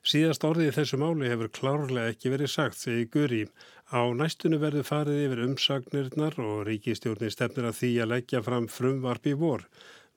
Síðast 0.06 0.46
orðið 0.46 0.70
í 0.70 0.74
þessu 0.78 1.00
máli 1.02 1.28
hefur 1.28 1.52
klárlega 1.58 2.14
ekki 2.14 2.32
verið 2.32 2.52
sagt, 2.54 2.80
segi 2.80 3.04
Guri. 3.12 3.42
Á 3.92 4.08
næstunum 4.16 4.62
verður 4.62 4.88
farið 4.88 5.22
yfir 5.26 5.42
umsagnirnar 5.50 6.38
og 6.40 6.62
ríkistjórnir 6.70 7.34
stefnir 7.34 7.68
að 7.68 7.80
því 7.82 7.90
að 8.00 8.12
leggja 8.14 8.44
fram 8.46 8.70
frumvarp 8.72 9.28
í 9.28 9.36
vor. 9.36 9.66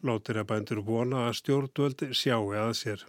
Lótir 0.05 0.39
að 0.39 0.47
bændur 0.53 0.85
vona 0.87 1.25
að 1.27 1.41
stjórnvöld 1.41 2.05
sjáu 2.15 2.53
að 2.55 2.71
sér. 2.85 3.03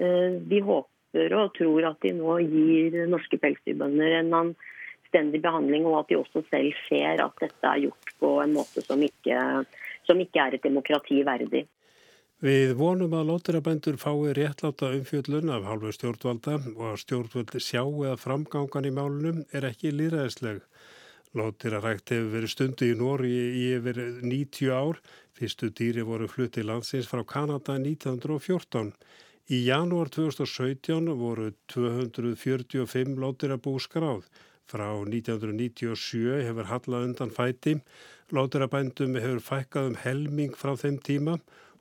Vi 0.00 0.62
håper 1.10 1.34
og 1.34 1.54
tror 1.54 1.86
at 1.90 2.00
de 2.02 2.12
nå 2.14 2.38
gir 2.38 3.06
norske 3.08 3.38
pelsdyrbønder 3.38 4.20
en 4.20 4.34
anstendig 4.34 5.42
behandling, 5.42 5.86
og 5.86 6.00
at 6.00 6.08
de 6.08 6.16
også 6.16 6.42
selv 6.50 6.72
ser 6.88 7.20
at 7.22 7.32
dette 7.40 7.66
er 7.66 7.82
gjort 7.86 8.14
på 8.18 8.40
en 8.42 8.52
måte 8.54 8.82
som 8.82 9.00
ikke, 9.02 9.64
som 10.06 10.20
ikke 10.20 10.40
er 10.40 10.54
et 10.54 10.62
demokrati 10.62 11.22
verdig. 11.24 11.66
Við 12.40 12.72
vonum 12.72 13.12
að 13.12 13.26
lótirabændur 13.28 13.98
fái 14.00 14.32
réttláta 14.32 14.94
umfjöllun 14.96 15.50
af 15.52 15.66
hálfu 15.68 15.92
stjórnvalda 15.92 16.54
og 16.72 16.86
að 16.94 17.00
stjórnvaldi 17.02 17.60
sjáu 17.60 18.06
að 18.08 18.22
framgangan 18.22 18.88
í 18.88 18.92
málunum 18.96 19.42
er 19.52 19.66
ekki 19.68 19.92
líðræðisleg. 19.92 20.62
Lótirarækt 21.36 22.10
hefur 22.10 22.32
verið 22.32 22.50
stundu 22.50 22.88
í 22.88 22.94
Nóri 22.96 23.28
í 23.30 23.66
yfir 23.76 24.00
90 24.24 24.72
ár. 24.72 24.96
Fyrstu 25.36 25.68
dýri 25.68 26.02
voru 26.02 26.26
flutti 26.26 26.64
landsins 26.64 27.06
frá 27.06 27.20
Kanada 27.28 27.76
1914. 27.76 28.94
Í 29.50 29.64
janúar 29.66 30.06
2017 30.14 31.08
voru 31.18 31.48
245 31.72 33.16
lótirabú 33.18 33.72
skráð. 33.82 34.28
Frá 34.70 34.86
1997 35.02 36.44
hefur 36.46 36.68
hallað 36.70 37.06
undan 37.08 37.32
fæti. 37.34 37.72
Lótirabændum 38.30 39.18
hefur 39.18 39.42
fækkað 39.48 39.88
um 39.90 39.96
helming 40.04 40.54
frá 40.54 40.76
þeim 40.78 41.00
tíma 41.02 41.34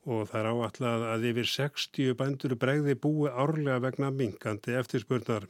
og 0.09 0.25
það 0.31 0.39
er 0.39 0.49
áallega 0.49 1.11
að 1.13 1.27
yfir 1.29 1.51
60 1.51 2.17
bændur 2.17 2.57
bregði 2.63 2.97
búi 3.05 3.29
árlega 3.29 3.77
vegna 3.85 4.09
minkandi 4.09 4.73
eftirspurnar. 4.81 5.45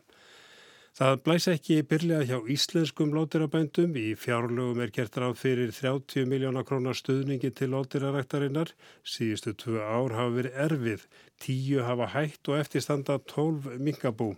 Það 0.99 1.19
blæs 1.23 1.45
ekki 1.47 1.75
byrlega 1.87 2.25
hjá 2.27 2.47
íslenskum 2.51 3.13
lótirabændum. 3.15 3.93
Í 3.95 4.17
fjárlögum 4.19 4.81
er 4.83 4.89
gert 4.91 5.15
ráð 5.15 5.37
fyrir 5.39 5.69
30 5.71 6.25
miljóna 6.27 6.65
krónar 6.67 6.97
stuðningi 6.99 7.53
til 7.55 7.71
lótiraræktarinnar. 7.71 8.73
Síðustu 9.07 9.53
tvö 9.61 9.79
ár 9.79 10.17
hafa 10.17 10.33
verið 10.35 10.57
erfið. 10.65 11.05
Tíu 11.39 11.85
hafa 11.87 12.09
hægt 12.17 12.51
og 12.51 12.59
eftirstanda 12.59 13.15
12 13.31 13.79
minkabú. 13.79 14.33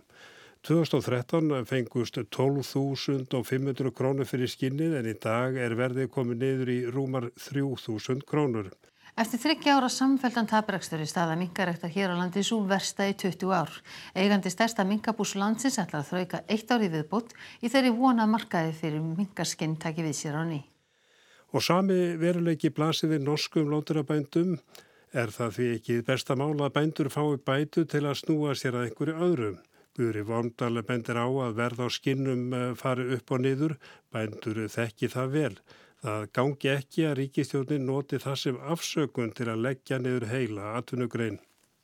2013 0.62 1.66
fengust 1.66 2.22
12.500 2.38 3.90
krónur 3.98 4.30
fyrir 4.30 4.54
skinnið 4.54 4.94
en 5.00 5.10
í 5.10 5.18
dag 5.18 5.58
er 5.58 5.74
verðið 5.74 6.12
komið 6.14 6.42
niður 6.44 6.74
í 6.76 6.80
rúmar 6.94 7.26
3.000 7.42 8.22
krónur. 8.22 8.70
Eftir 9.12 9.42
þryggja 9.42 9.74
ára 9.76 9.88
samfelldan 9.92 10.46
taprekstur 10.48 11.02
í 11.04 11.06
staða 11.08 11.34
minkarektar 11.36 11.90
hér 11.92 12.14
á 12.14 12.16
landi 12.16 12.40
svo 12.40 12.62
versta 12.64 13.04
í 13.04 13.12
20 13.12 13.50
ár. 13.52 13.72
Eigandi 14.16 14.48
stærsta 14.48 14.86
minkabús 14.88 15.34
landsins 15.36 15.76
ætlar 15.82 16.00
að 16.00 16.08
þrauka 16.08 16.40
eitt 16.48 16.72
ári 16.72 16.88
viðbútt 16.94 17.34
í 17.60 17.68
þeirri 17.68 17.90
vona 17.92 18.24
markaði 18.24 18.72
fyrir 18.78 19.04
minkaskinn 19.04 19.76
taki 19.76 20.06
við 20.06 20.16
sér 20.16 20.38
á 20.40 20.44
ný. 20.48 20.62
Og 21.52 21.60
sami 21.60 22.16
veruleiki 22.16 22.72
blasið 22.72 23.12
við 23.12 23.26
norskum 23.26 23.68
lóturabændum 23.68 24.56
er 25.12 25.28
það 25.34 25.52
því 25.58 25.68
ekki 25.76 25.98
besta 26.08 26.38
mála 26.40 26.70
að 26.70 26.74
bændur 26.78 27.12
fái 27.12 27.36
bætu 27.44 27.84
til 27.84 28.06
að 28.06 28.16
snúa 28.22 28.56
sér 28.56 28.80
að 28.80 28.88
einhverju 28.88 29.18
öðrum. 29.28 29.60
Guðri 29.92 30.24
Vondal 30.24 30.80
bendir 30.88 31.20
á 31.20 31.28
að 31.28 31.58
verða 31.60 31.84
á 31.84 31.88
skinnum 31.92 32.46
eh, 32.56 32.68
fari 32.80 33.10
upp 33.12 33.36
og 33.36 33.44
niður, 33.44 33.76
bændur 34.08 34.64
þekki 34.72 35.12
það 35.12 35.34
vel. 35.36 35.56
Það 36.02 36.22
gangi 36.34 36.70
ekki 36.72 37.04
að 37.06 37.16
ríkistjórnin 37.20 37.84
noti 37.86 38.18
það 38.22 38.38
sem 38.40 38.56
afsökun 38.74 39.30
til 39.38 39.46
að 39.52 39.62
leggja 39.68 40.00
niður 40.02 40.26
heila 40.32 40.72
atvinnugrein. 40.80 41.38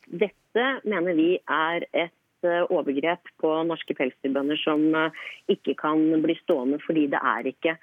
Dette 0.08 0.64
mener 0.82 1.14
vi 1.14 1.36
er 1.38 1.86
et 1.92 2.48
eh, 2.48 2.64
overgrep 2.66 3.30
på 3.38 3.52
norske 3.68 3.94
pelsdyrbønder 3.94 4.58
som 4.64 4.82
eh, 4.98 5.22
ikke 5.54 5.76
kan 5.78 6.02
bli 6.24 6.34
stående 6.42 6.80
fordi 6.82 7.06
det 7.14 7.22
er 7.22 7.52
ikke 7.52 7.76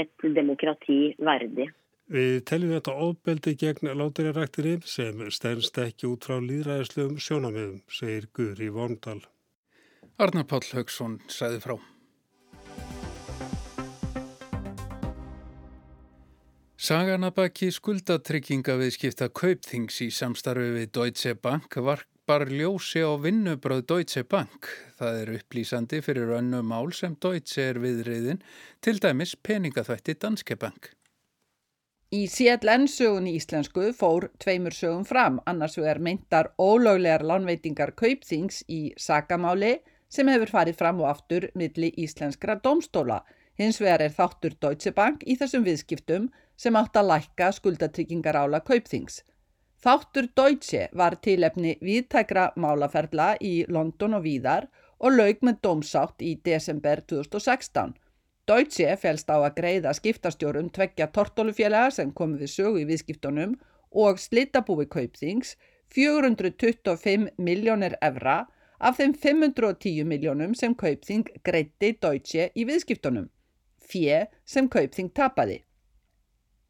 et 0.00 0.26
demokrati 0.40 1.12
verdig. 1.20 1.68
Við 2.12 2.40
teljum 2.48 2.74
þetta 2.74 2.96
óbeldi 2.96 3.54
gegn 3.60 3.92
látiræraktinni 4.00 4.78
sem 4.88 5.20
stennst 5.30 5.78
ekki 5.80 6.08
út 6.08 6.24
frá 6.28 6.40
líðræðislegum 6.40 7.20
sjónamöðum, 7.20 7.80
segir 7.92 8.28
Guðri 8.36 8.72
Vondal. 8.72 9.20
Arnar 10.20 10.48
Páll 10.48 10.72
Haugsson 10.72 11.20
sæði 11.28 11.60
frá. 11.62 11.76
Sagan 16.82 17.22
að 17.22 17.36
baki 17.36 17.68
skuldatrygginga 17.70 18.74
við 18.80 18.88
skipta 18.96 19.28
kaupþings 19.30 20.00
í 20.02 20.08
samstarfi 20.10 20.72
við 20.74 20.88
Deutsche 20.96 21.36
Bank 21.38 21.76
varpar 21.78 22.48
ljósi 22.50 23.04
á 23.06 23.14
vinnubröð 23.22 23.84
Deutsche 23.86 24.24
Bank. 24.26 24.66
Það 24.98 25.18
er 25.20 25.28
upplýsandi 25.36 26.00
fyrir 26.02 26.32
önnu 26.40 26.58
mál 26.66 26.90
sem 26.90 27.14
Deutsche 27.22 27.68
er 27.70 27.78
viðriðin, 27.78 28.40
til 28.82 28.98
dæmis 28.98 29.36
peningaþvætti 29.38 30.16
Danske 30.24 30.56
Bank. 30.58 30.88
Í 32.10 32.24
CLN-sögun 32.26 33.28
í 33.30 33.36
íslensku 33.38 33.92
fór 33.94 34.26
tveimur 34.42 34.74
sögum 34.74 35.04
fram, 35.06 35.38
annars 35.46 35.78
vegar 35.78 36.02
meintar 36.02 36.50
ólöglegar 36.58 37.22
lánveitingar 37.22 37.94
kaupþings 37.94 38.64
í 38.66 38.80
sagamáli 38.98 39.76
sem 40.10 40.26
hefur 40.34 40.50
farið 40.58 40.82
fram 40.82 40.98
og 41.06 41.12
aftur 41.12 41.46
milli 41.54 41.92
íslenskra 41.94 42.58
domstóla. 42.58 43.20
Hins 43.60 43.80
vegar 43.80 44.00
er 44.00 44.14
þáttur 44.16 44.54
Deutsche 44.64 44.94
Bank 44.96 45.26
í 45.28 45.36
þessum 45.36 45.64
viðskiptum 45.66 46.30
sem 46.56 46.76
átt 46.78 46.96
að 46.96 47.10
lækka 47.10 47.50
skuldatryggingar 47.52 48.38
ála 48.40 48.62
kaupþings. 48.64 49.20
Þáttur 49.82 50.28
Deutsche 50.38 50.86
var 50.96 51.18
tilefni 51.26 51.74
viðtækra 51.82 52.52
málaferla 52.56 53.34
í 53.44 53.64
London 53.68 54.16
og 54.18 54.24
víðar 54.24 54.68
og 55.02 55.18
laug 55.18 55.42
með 55.42 55.58
dómsátt 55.66 56.22
í 56.22 56.36
desember 56.46 57.02
2016. 57.10 57.92
Deutsche 58.48 58.96
félst 59.02 59.28
á 59.30 59.36
að 59.36 59.56
greiða 59.58 59.92
skiptastjórum 59.98 60.70
tveggja 60.74 61.10
tortólufélaga 61.14 61.92
sem 61.98 62.14
komið 62.14 62.46
við 62.46 62.54
sögu 62.54 62.80
í 62.82 62.88
viðskiptunum 62.88 63.58
og 64.06 64.22
slitabúi 64.22 64.88
kaupþings 64.90 65.56
425 65.92 67.28
miljónir 67.36 67.98
evra 68.00 68.46
af 68.80 68.96
þeim 68.98 69.12
510 69.14 70.08
miljónum 70.08 70.56
sem 70.58 70.74
kaupþing 70.74 71.28
greitti 71.44 71.92
Deutsche 72.00 72.48
í 72.56 72.64
viðskiptunum. 72.66 73.28
Fjö 73.92 74.24
sem 74.48 74.68
kaupþing 74.72 75.12
tapaði. 75.12 75.60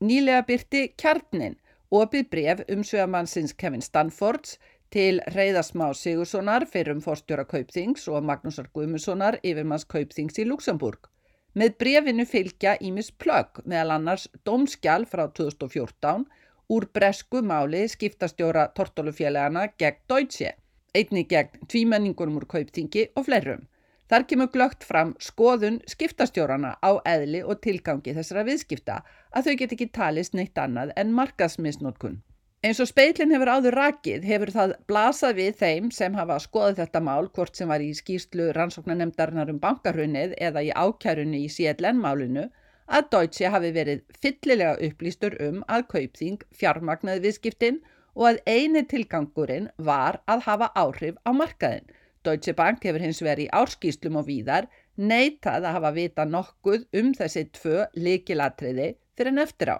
Nýlega 0.02 0.42
byrti 0.48 0.87
kjarnin 0.98 1.58
opið 1.94 2.28
bref 2.35 2.62
um 2.72 2.82
sögamannsins 2.82 3.54
Kevin 3.54 3.85
Stanfords 3.85 4.56
til 4.92 5.20
Reyðasmá 5.32 5.92
Sigurssonar 5.96 6.66
fyrir 6.68 6.96
um 6.96 7.02
fórstjóra 7.04 7.44
Kaupþings 7.48 8.08
og 8.12 8.24
Magnúsar 8.28 8.68
Guðmussonar 8.74 9.38
yfirmanns 9.40 9.87
Kaupþings 9.88 10.40
í 10.42 10.48
Luxemburg. 10.48 11.08
Með 11.54 11.76
brefinu 11.80 12.24
fylgja 12.28 12.74
Ímis 12.80 13.11
Plögg 13.22 13.62
meðal 13.68 13.98
annars 13.98 14.26
dómskjál 14.48 15.04
frá 15.08 15.26
2014 15.28 16.26
úr 16.72 16.87
bresku 16.96 17.42
máli 17.44 17.85
skiptastjóra 17.92 18.68
tortólufélagana 18.76 19.66
gegn 19.80 20.00
Deutsche, 20.08 20.54
einni 20.96 21.26
gegn 21.28 21.68
tvímenningunum 21.68 22.40
úr 22.40 22.48
Kaupþingi 22.48 23.11
og 23.16 23.28
fleirum. 23.28 23.68
Þar 24.10 24.26
kemur 24.30 24.50
glögt 24.52 24.84
fram 24.84 25.14
skoðun 25.22 25.78
skiptastjórana 25.88 26.74
á 26.82 26.90
eðli 27.08 27.44
og 27.44 27.62
tilgangi 27.64 28.14
þessara 28.16 28.44
viðskipta 28.48 28.98
að 29.30 29.46
þau 29.46 29.54
get 29.60 29.72
ekki 29.76 29.88
talist 29.98 30.34
neitt 30.36 30.58
annað 30.58 30.92
en 30.96 31.14
markasmisnótkun. 31.16 32.20
Eins 32.62 32.78
og 32.78 32.86
speilin 32.86 33.32
hefur 33.34 33.50
áður 33.50 33.74
rakið 33.74 34.26
hefur 34.28 34.52
það 34.54 34.72
blasað 34.86 35.38
við 35.40 35.56
þeim 35.62 35.86
sem 35.94 36.14
hafa 36.14 36.36
skoðið 36.44 36.76
þetta 36.82 37.00
mál 37.08 37.30
hvort 37.34 37.58
sem 37.58 37.72
var 37.72 37.82
í 37.82 37.88
skýrslu 37.98 38.52
rannsóknanemdarinnar 38.54 39.50
um 39.50 39.58
bankarhunnið 39.64 40.36
eða 40.38 40.62
í 40.62 40.70
ákjærunni 40.70 41.40
í 41.42 41.48
CLN-málinu 41.50 42.44
að 42.86 43.08
Deutsche 43.14 43.50
hafi 43.50 43.72
verið 43.74 44.04
fyllilega 44.22 44.76
upplýstur 44.88 45.34
um 45.48 45.64
að 45.66 45.88
kaupþing 45.94 46.46
fjármagnaði 46.60 47.24
viðskiptin 47.26 47.82
og 48.14 48.28
að 48.30 48.40
eini 48.46 48.84
tilgangurinn 48.92 49.68
var 49.90 50.20
að 50.30 50.46
hafa 50.46 50.70
áhrif 50.78 51.18
á 51.26 51.30
markaðin. 51.34 51.86
Deutsche 52.26 52.54
Bank 52.58 52.85
hefur 52.87 53.02
hins 53.02 53.22
verið 53.22 53.48
í 53.48 53.52
árskýslum 53.61 54.18
og 54.20 54.28
víðar 54.28 54.68
neitað 54.96 55.66
að 55.66 55.78
hafa 55.78 55.94
vita 55.96 56.26
nokkuð 56.28 56.85
um 57.00 57.14
þessi 57.18 57.48
tvö 57.56 57.87
likilatriði 57.98 58.92
fyrir 59.16 59.32
en 59.32 59.42
eftir 59.42 59.74
á. 59.74 59.78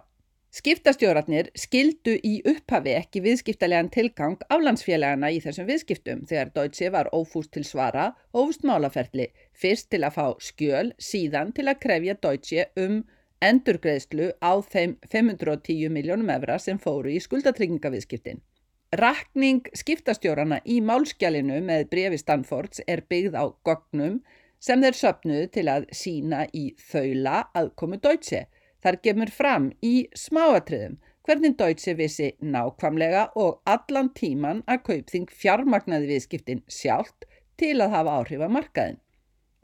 Skiptastjórarnir 0.53 1.47
skildu 1.57 2.19
í 2.29 2.35
upphafi 2.51 2.93
ekki 2.99 3.23
viðskiptalegan 3.25 3.89
tilgang 3.95 4.43
aflandsfélagana 4.53 5.31
í 5.33 5.39
þessum 5.41 5.65
viðskiptum 5.71 6.27
þegar 6.29 6.51
Deutsche 6.59 6.91
var 6.93 7.09
ófúst 7.17 7.55
til 7.55 7.65
svara 7.65 8.11
og 8.33 8.43
ófúst 8.43 8.67
málaferli, 8.69 9.31
fyrst 9.57 9.89
til 9.95 10.03
að 10.05 10.19
fá 10.19 10.27
skjöl, 10.45 10.93
síðan 11.01 11.55
til 11.57 11.71
að 11.73 11.81
krefja 11.87 12.19
Deutsche 12.21 12.69
um 12.85 13.01
endurgreðslu 13.43 14.29
á 14.45 14.53
þeim 14.61 14.99
510 15.09 15.89
miljónum 15.97 16.31
evra 16.37 16.59
sem 16.61 16.77
fóru 16.79 17.17
í 17.17 17.23
skuldatryggingaviðskiptin. 17.25 18.45
Rakning 18.93 19.71
skiptastjórarna 19.73 20.59
í 20.69 20.75
málskjalinu 20.85 21.63
með 21.65 21.87
brefi 21.95 22.19
Stanfords 22.21 22.83
er 22.85 23.01
byggð 23.09 23.39
á 23.41 23.45
gognum 23.65 24.19
sem 24.61 24.83
þeir 24.85 24.99
söpnuðu 24.99 25.47
til 25.55 25.65
að 25.73 25.87
sína 25.97 26.43
í 26.53 26.67
þaula 26.91 27.39
aðkomu 27.57 27.97
Deutsche. 28.05 28.43
Þar 28.85 28.99
gemur 29.07 29.33
fram 29.33 29.71
í 29.81 29.95
smáatriðum 30.13 30.99
hvernig 31.25 31.57
Deutsche 31.57 31.97
vissi 31.97 32.35
nákvamlega 32.45 33.31
og 33.41 33.63
allan 33.65 34.13
tíman 34.13 34.61
að 34.69 34.85
kaupþing 34.91 35.33
fjármagnaði 35.41 36.13
viðskiptin 36.13 36.61
sjálft 36.69 37.25
til 37.57 37.79
að 37.81 37.97
hafa 37.97 38.21
áhrif 38.21 38.45
að 38.45 38.57
markaðin. 38.59 39.01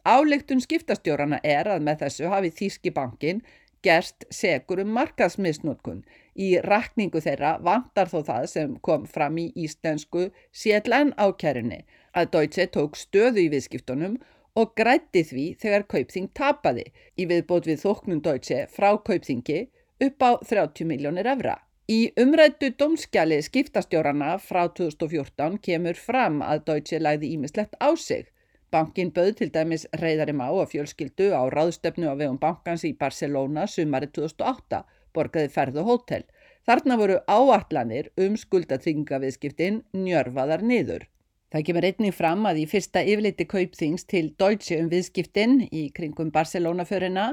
Álegtun 0.08 0.64
skiptastjórana 0.64 1.44
er 1.44 1.68
að 1.68 1.84
með 1.84 2.06
þessu 2.06 2.32
hafi 2.32 2.54
Þíski 2.62 2.96
bankin 2.96 3.44
gerst 3.84 4.24
segur 4.32 4.80
um 4.82 4.96
markaðsmisnótkun. 4.96 6.00
Í 6.38 6.48
rakningu 6.62 7.18
þeirra 7.22 7.56
vantar 7.66 8.10
þó 8.10 8.18
það 8.30 8.44
sem 8.52 8.74
kom 8.86 9.06
fram 9.10 9.38
í 9.42 9.48
íslensku 9.58 10.28
CLN 10.54 11.14
ákjærunni 11.18 11.80
að 12.14 12.30
Deutsche 12.34 12.68
tók 12.74 12.98
stöðu 12.98 13.42
í 13.42 13.48
viðskiptunum 13.54 14.18
og 14.58 14.74
grætti 14.78 15.24
því 15.26 15.46
þegar 15.62 15.86
kaupþing 15.94 16.28
tapaði 16.38 16.84
í 17.18 17.26
viðbót 17.30 17.66
við 17.70 17.82
þóknum 17.82 18.22
Deutsche 18.22 18.64
frá 18.70 18.90
kaupþingi 19.08 19.64
upp 20.06 20.22
á 20.22 20.30
30 20.46 20.86
miljónir 20.86 21.26
evra. 21.26 21.56
Í 21.90 22.12
umrættu 22.20 22.68
domskjali 22.78 23.38
skiptastjórana 23.42 24.34
frá 24.44 24.66
2014 24.78 25.58
kemur 25.64 25.98
fram 25.98 26.42
að 26.44 26.66
Deutsche 26.70 27.00
læði 27.00 27.32
ímislegt 27.34 27.78
á 27.80 27.90
sig. 27.96 28.28
Bankin 28.70 29.10
bauð 29.16 29.38
til 29.38 29.48
dæmis 29.54 29.86
reyðari 29.96 30.34
má 30.36 30.50
og 30.50 30.68
fjölskyldu 30.68 31.30
á 31.32 31.42
ráðstöfnu 31.48 32.10
á 32.12 32.14
vegum 32.20 32.36
bankans 32.38 32.84
í 32.84 32.92
Barcelona 32.92 33.64
sumari 33.66 34.10
2008, 34.12 34.82
borgaði 35.16 35.52
ferð 35.54 35.80
og 35.82 35.92
hótel. 35.92 36.24
Þarna 36.68 36.98
voru 37.00 37.20
áallanir 37.26 38.10
um 38.20 38.34
skuldatryggingaviðskiptin 38.36 39.82
njörfaðar 39.96 40.64
niður. 40.64 41.06
Það 41.48 41.64
kemur 41.64 41.86
einnig 41.88 42.12
fram 42.12 42.42
að 42.44 42.58
í 42.60 42.64
fyrsta 42.68 43.00
yfirleiti 43.08 43.46
kaupþings 43.48 44.04
til 44.04 44.26
Deutsche 44.40 44.76
um 44.82 44.90
viðskiptin 44.92 45.62
í 45.72 45.86
kringum 45.96 46.28
Barcelona-förina 46.34 47.30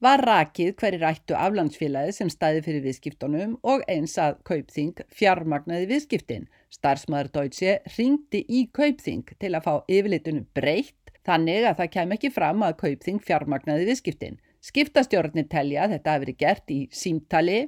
var 0.00 0.22
rakið 0.24 0.70
hverjir 0.80 1.04
ættu 1.10 1.36
aflandsfélagi 1.36 2.14
sem 2.16 2.30
stæði 2.32 2.62
fyrir 2.64 2.86
viðskiptunum 2.86 3.58
og 3.68 3.84
eins 3.84 4.16
að 4.16 4.38
kaupþing 4.48 5.02
fjármagnaði 5.12 5.90
viðskiptin. 5.90 6.48
Starsmaður 6.72 7.28
Deutsche 7.34 7.74
ringdi 7.98 8.40
í 8.48 8.62
kaupþing 8.72 9.28
til 9.36 9.52
að 9.52 9.66
fá 9.66 9.74
yfirleitunum 9.92 10.46
breytt 10.56 11.12
þannig 11.28 11.68
að 11.68 11.82
það 11.82 11.92
kem 11.98 12.14
ekki 12.16 12.32
fram 12.32 12.64
að 12.64 12.78
kaupþing 12.80 13.20
fjármagnaði 13.26 13.90
viðskiptin. 13.90 14.40
Skiptastjórnir 14.60 15.48
telja 15.48 15.84
að 15.86 15.94
þetta 15.96 16.14
hefur 16.16 16.32
gert 16.42 16.72
í 16.72 16.80
símtali 16.92 17.60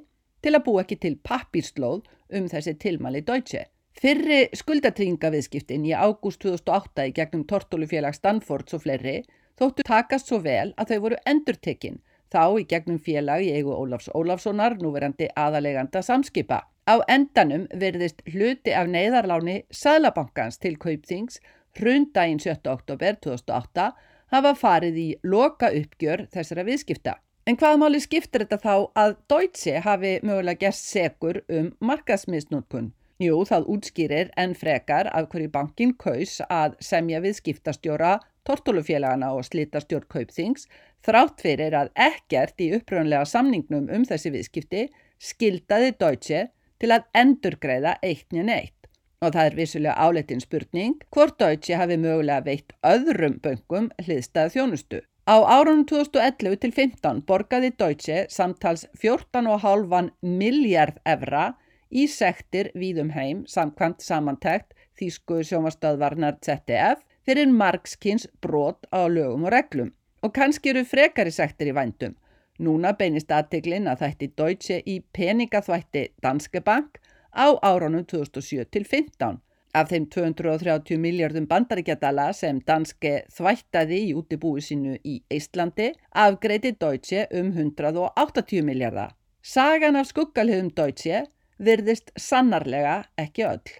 til 0.44 0.55
að 0.57 0.64
bú 0.66 0.78
ekki 0.83 0.98
til 1.00 1.14
pappírslóð 1.24 2.02
um 2.37 2.48
þessi 2.52 2.74
tilmali 2.81 3.22
Deutsche. 3.24 3.66
Fyrri 3.96 4.46
skuldatryggingaviðskiptin 4.57 5.85
í 5.88 5.92
ágúst 5.92 6.42
2008 6.44 7.09
í 7.09 7.14
gegnum 7.16 7.44
Tortólufélag 7.48 8.16
Stanfords 8.16 8.76
og 8.76 8.85
fleiri 8.85 9.22
þóttu 9.61 9.85
takast 9.87 10.28
svo 10.28 10.40
vel 10.44 10.72
að 10.81 10.92
þau 10.92 11.00
voru 11.07 11.20
endurtekinn 11.28 12.00
þá 12.33 12.44
í 12.61 12.66
gegnum 12.68 13.00
félag 13.00 13.44
í 13.44 13.50
eigu 13.52 13.74
Ólafs 13.76 14.09
Ólafssonar, 14.16 14.78
núverandi 14.81 15.28
aðaleganda 15.37 16.00
samskipa. 16.05 16.62
Á 16.88 17.05
endanum 17.09 17.66
verðist 17.78 18.24
hluti 18.33 18.72
af 18.74 18.88
neyðarláni 18.90 19.62
Sælabankans 19.70 20.59
til 20.59 20.78
Kaupþings 20.81 21.38
hrundaginn 21.78 22.40
7. 22.40 22.64
oktober 22.72 23.20
2008 23.22 23.92
hafa 24.33 24.55
farið 24.59 24.97
í 24.99 25.09
loka 25.23 25.71
uppgjör 25.77 26.27
þessara 26.33 26.64
viðskipta. 26.66 27.18
En 27.47 27.59
hvað 27.59 27.79
máli 27.83 27.99
skiptir 28.03 28.45
þetta 28.45 28.59
þá 28.62 28.75
að 29.03 29.14
Deutsche 29.31 29.81
hafi 29.83 30.12
mögulega 30.23 30.66
gert 30.66 30.79
segur 30.79 31.40
um 31.51 31.73
markasmisnútkun? 31.83 32.92
Jú, 33.23 33.42
það 33.47 33.66
útskýrir 33.75 34.31
en 34.38 34.55
frekar 34.59 35.11
af 35.11 35.29
hverju 35.31 35.51
bankin 35.55 35.92
kaus 35.99 36.40
að 36.49 36.77
semja 36.83 37.21
við 37.23 37.37
skiptastjóra, 37.38 38.16
tortólufélagana 38.47 39.33
og 39.37 39.45
slítastjórn 39.47 40.09
kaupþings 40.11 40.66
þrátt 41.07 41.42
fyrir 41.42 41.77
að 41.79 41.92
ekkert 41.99 42.62
í 42.62 42.73
uppröðunlega 42.79 43.29
samningnum 43.29 43.90
um 43.95 44.07
þessi 44.07 44.33
viðskipti 44.35 44.87
skildaði 45.23 45.95
Deutsche 45.99 46.47
til 46.83 46.90
að 46.95 47.07
endurgreiða 47.18 47.99
eittnja 48.03 48.47
neitt. 48.47 48.82
Og 49.22 49.30
það 49.37 49.48
er 49.48 49.56
vissulega 49.56 49.94
áleitin 50.02 50.42
spurning 50.42 50.98
hvort 51.14 51.38
Deutsche 51.38 51.78
hafi 51.78 51.96
mögulega 51.96 52.42
veitt 52.48 52.74
öðrum 52.82 53.38
böngum 53.44 53.88
hliðstað 54.02 54.54
þjónustu. 54.56 55.00
Á 55.30 55.38
árunum 55.38 55.85
2011 55.87 56.56
til 56.64 56.72
15 56.74 57.20
borgaði 57.28 57.70
Deutsche 57.78 58.24
samtals 58.35 58.88
14,5 58.98 60.11
miljard 60.26 60.98
evra 61.06 61.52
í 61.92 62.08
sektir 62.11 62.72
víðum 62.74 63.12
heim 63.14 63.44
samkvæmt 63.46 64.02
samantækt 64.02 64.74
Þísku 64.98 65.38
sjómastöðvarnar 65.46 66.40
ZDF 66.42 67.04
fyrir 67.26 67.52
margskins 67.54 68.26
brot 68.42 68.88
á 68.90 69.06
lögum 69.06 69.46
og 69.46 69.54
reglum. 69.54 69.92
Og 70.22 70.35
kannski 70.35 70.70
eru 70.72 70.82
frekari 70.87 71.30
sektir 71.35 71.70
í 71.70 71.76
vændum. 71.76 72.16
Núna 72.62 72.92
beinist 72.98 73.32
aðteglin 73.32 73.88
að 73.90 74.04
þætti 74.04 74.28
Deutsche 74.38 74.82
í 74.87 74.98
peningaþvætti 75.16 76.04
Danske 76.22 76.61
Bank 76.62 76.98
á 77.35 77.47
árunum 77.62 78.05
2007 78.05 78.68
til 78.71 78.85
15. 78.85 79.40
Af 79.75 79.88
þeim 79.88 80.07
230 80.12 80.99
miljardum 81.01 81.47
bandaríkjadala 81.49 82.27
sem 82.37 82.59
Danske 82.61 83.25
þvættaði 83.33 84.01
í 84.09 84.11
útibúi 84.21 84.61
sínu 84.61 84.99
í 85.01 85.14
Íslandi 85.33 85.92
afgreiti 86.12 86.75
Deutsche 86.77 87.25
um 87.40 87.49
180 87.57 88.61
miljardar. 88.68 89.14
Sagan 89.42 89.97
af 89.97 90.11
skuggalhugum 90.11 90.68
Deutsche 90.77 91.25
virðist 91.59 92.12
sannarlega 92.21 92.99
ekki 93.16 93.49
öll. 93.49 93.73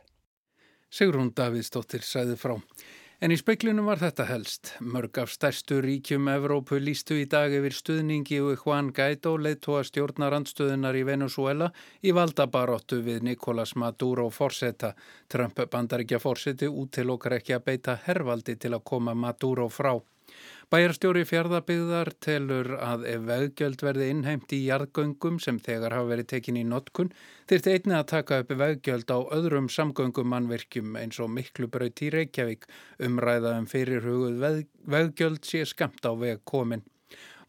Sigrún 0.93 1.31
Davidsdóttir 1.37 2.03
sæði 2.05 2.39
frá. 2.41 2.57
En 3.23 3.31
í 3.31 3.37
speiklinum 3.39 3.87
var 3.87 4.01
þetta 4.01 4.25
helst. 4.27 4.73
Mörg 4.83 5.21
af 5.23 5.31
stærstu 5.31 5.77
ríkjum 5.85 6.27
Evrópu 6.33 6.81
lístu 6.83 7.21
í 7.21 7.29
dag 7.31 7.53
yfir 7.55 7.77
stuðningi 7.77 8.41
og 8.43 8.65
Juan 8.65 8.89
Guaidó 8.97 9.37
leittóa 9.39 9.85
stjórnarandstöðunar 9.87 10.99
í 10.99 11.05
Venezuela 11.07 11.69
í 12.03 12.11
valdabaróttu 12.17 12.99
við 13.07 13.23
Nicolás 13.29 13.77
Maduro 13.79 14.27
forsetta. 14.35 14.97
Trump 15.31 15.63
bandaríkja 15.71 16.19
forseti 16.19 16.67
út 16.67 16.97
til 16.99 17.15
okkar 17.15 17.39
ekki 17.39 17.55
að 17.55 17.69
beita 17.71 17.95
hervaldi 18.09 18.57
til 18.59 18.75
að 18.75 18.83
koma 18.91 19.15
Maduro 19.15 19.69
frá. 19.71 20.01
Bæjarstjóri 20.73 21.27
fjárðabyggðar 21.29 22.09
telur 22.25 22.71
að 22.81 23.03
ef 23.11 23.25
veggjöld 23.29 23.83
verði 23.85 24.07
innheimt 24.09 24.55
í 24.57 24.61
jarðgöngum 24.71 25.37
sem 25.45 25.59
þegar 25.61 25.93
hafa 25.93 26.09
verið 26.09 26.29
tekin 26.31 26.57
í 26.57 26.63
notkun 26.65 27.11
þyrti 27.51 27.75
einni 27.75 27.99
að 27.99 28.07
taka 28.15 28.39
upp 28.41 28.55
veggjöld 28.63 29.13
á 29.13 29.21
öðrum 29.37 29.69
samgöngumannverkjum 29.75 30.97
eins 31.03 31.21
og 31.21 31.29
miklu 31.35 31.69
braut 31.77 32.01
í 32.01 32.09
Reykjavík 32.17 32.65
umræðaðum 33.05 33.69
fyrir 33.69 34.09
hugud 34.09 34.41
veggjöld 34.97 35.45
sé 35.45 35.67
skamt 35.69 36.09
á 36.09 36.17
veg 36.17 36.41
komin. 36.49 36.87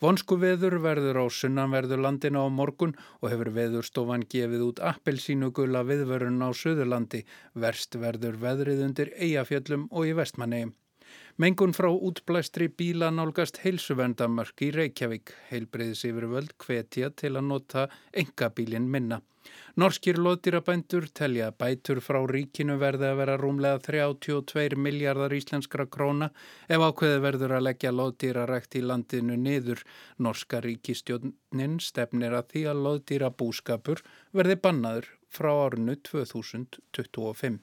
Vonsku 0.04 0.36
veður 0.44 0.82
verður 0.84 1.24
á 1.24 1.26
sunnanverður 1.32 2.04
landina 2.04 2.44
á 2.44 2.52
morgun 2.52 2.98
og 3.22 3.32
hefur 3.32 3.54
veðurstofan 3.56 4.28
gefið 4.28 4.68
út 4.68 4.84
appelsínugula 4.92 5.88
viðvörun 5.88 6.44
á 6.44 6.52
Suðurlandi. 6.52 7.24
Verst 7.56 7.96
verður 7.96 8.36
veðrið 8.44 8.84
undir 8.90 9.16
Eyjafjöllum 9.16 9.88
og 9.96 10.12
í 10.12 10.18
Vestmannegjum. 10.20 10.76
Mengun 11.42 11.74
frá 11.74 11.90
útblæstri 11.90 12.70
bíla 12.70 13.10
nálgast 13.10 13.60
heilsuvendamörk 13.64 14.62
í 14.68 14.72
Reykjavík. 14.76 15.34
Heilbreyðis 15.50 16.06
yfir 16.10 16.28
völd 16.30 16.58
hvetja 16.62 17.10
til 17.18 17.36
að 17.36 17.48
nota 17.50 17.88
engabílin 18.14 18.86
minna. 18.86 19.24
Norskir 19.82 20.20
loðdýrabændur 20.26 21.08
telja 21.20 21.48
bætur 21.64 22.00
frá 22.06 22.20
ríkinu 22.30 22.78
verði 22.84 23.10
að 23.10 23.18
vera 23.22 23.38
rúmlega 23.42 23.82
32 23.88 24.78
miljardar 24.86 25.36
íslenskra 25.40 25.88
króna 25.96 26.30
ef 26.70 26.86
ákveði 26.88 27.20
verður 27.26 27.56
að 27.58 27.66
leggja 27.68 27.96
loðdýrarækt 27.98 28.80
í 28.80 28.86
landinu 28.86 29.40
niður. 29.48 29.84
Norska 30.22 30.62
ríkistjónin 30.68 31.78
stefnir 31.90 32.38
að 32.40 32.50
því 32.54 32.66
að 32.72 32.86
loðdýrabúskapur 32.88 34.06
verði 34.38 34.62
bannaður 34.68 35.14
frá 35.34 35.54
árinu 35.66 35.98
2025. 36.14 37.62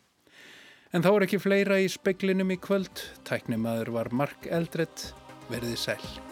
En 0.90 1.04
þá 1.04 1.10
er 1.12 1.24
ekki 1.28 1.38
fleira 1.38 1.76
í 1.78 1.86
speklinum 1.90 2.50
í 2.50 2.56
kvöld. 2.58 3.04
Tæknimaður 3.28 3.92
var 3.94 4.10
Mark 4.10 4.50
Eldrett. 4.50 5.12
Verði 5.50 5.78
sæl. 5.78 6.29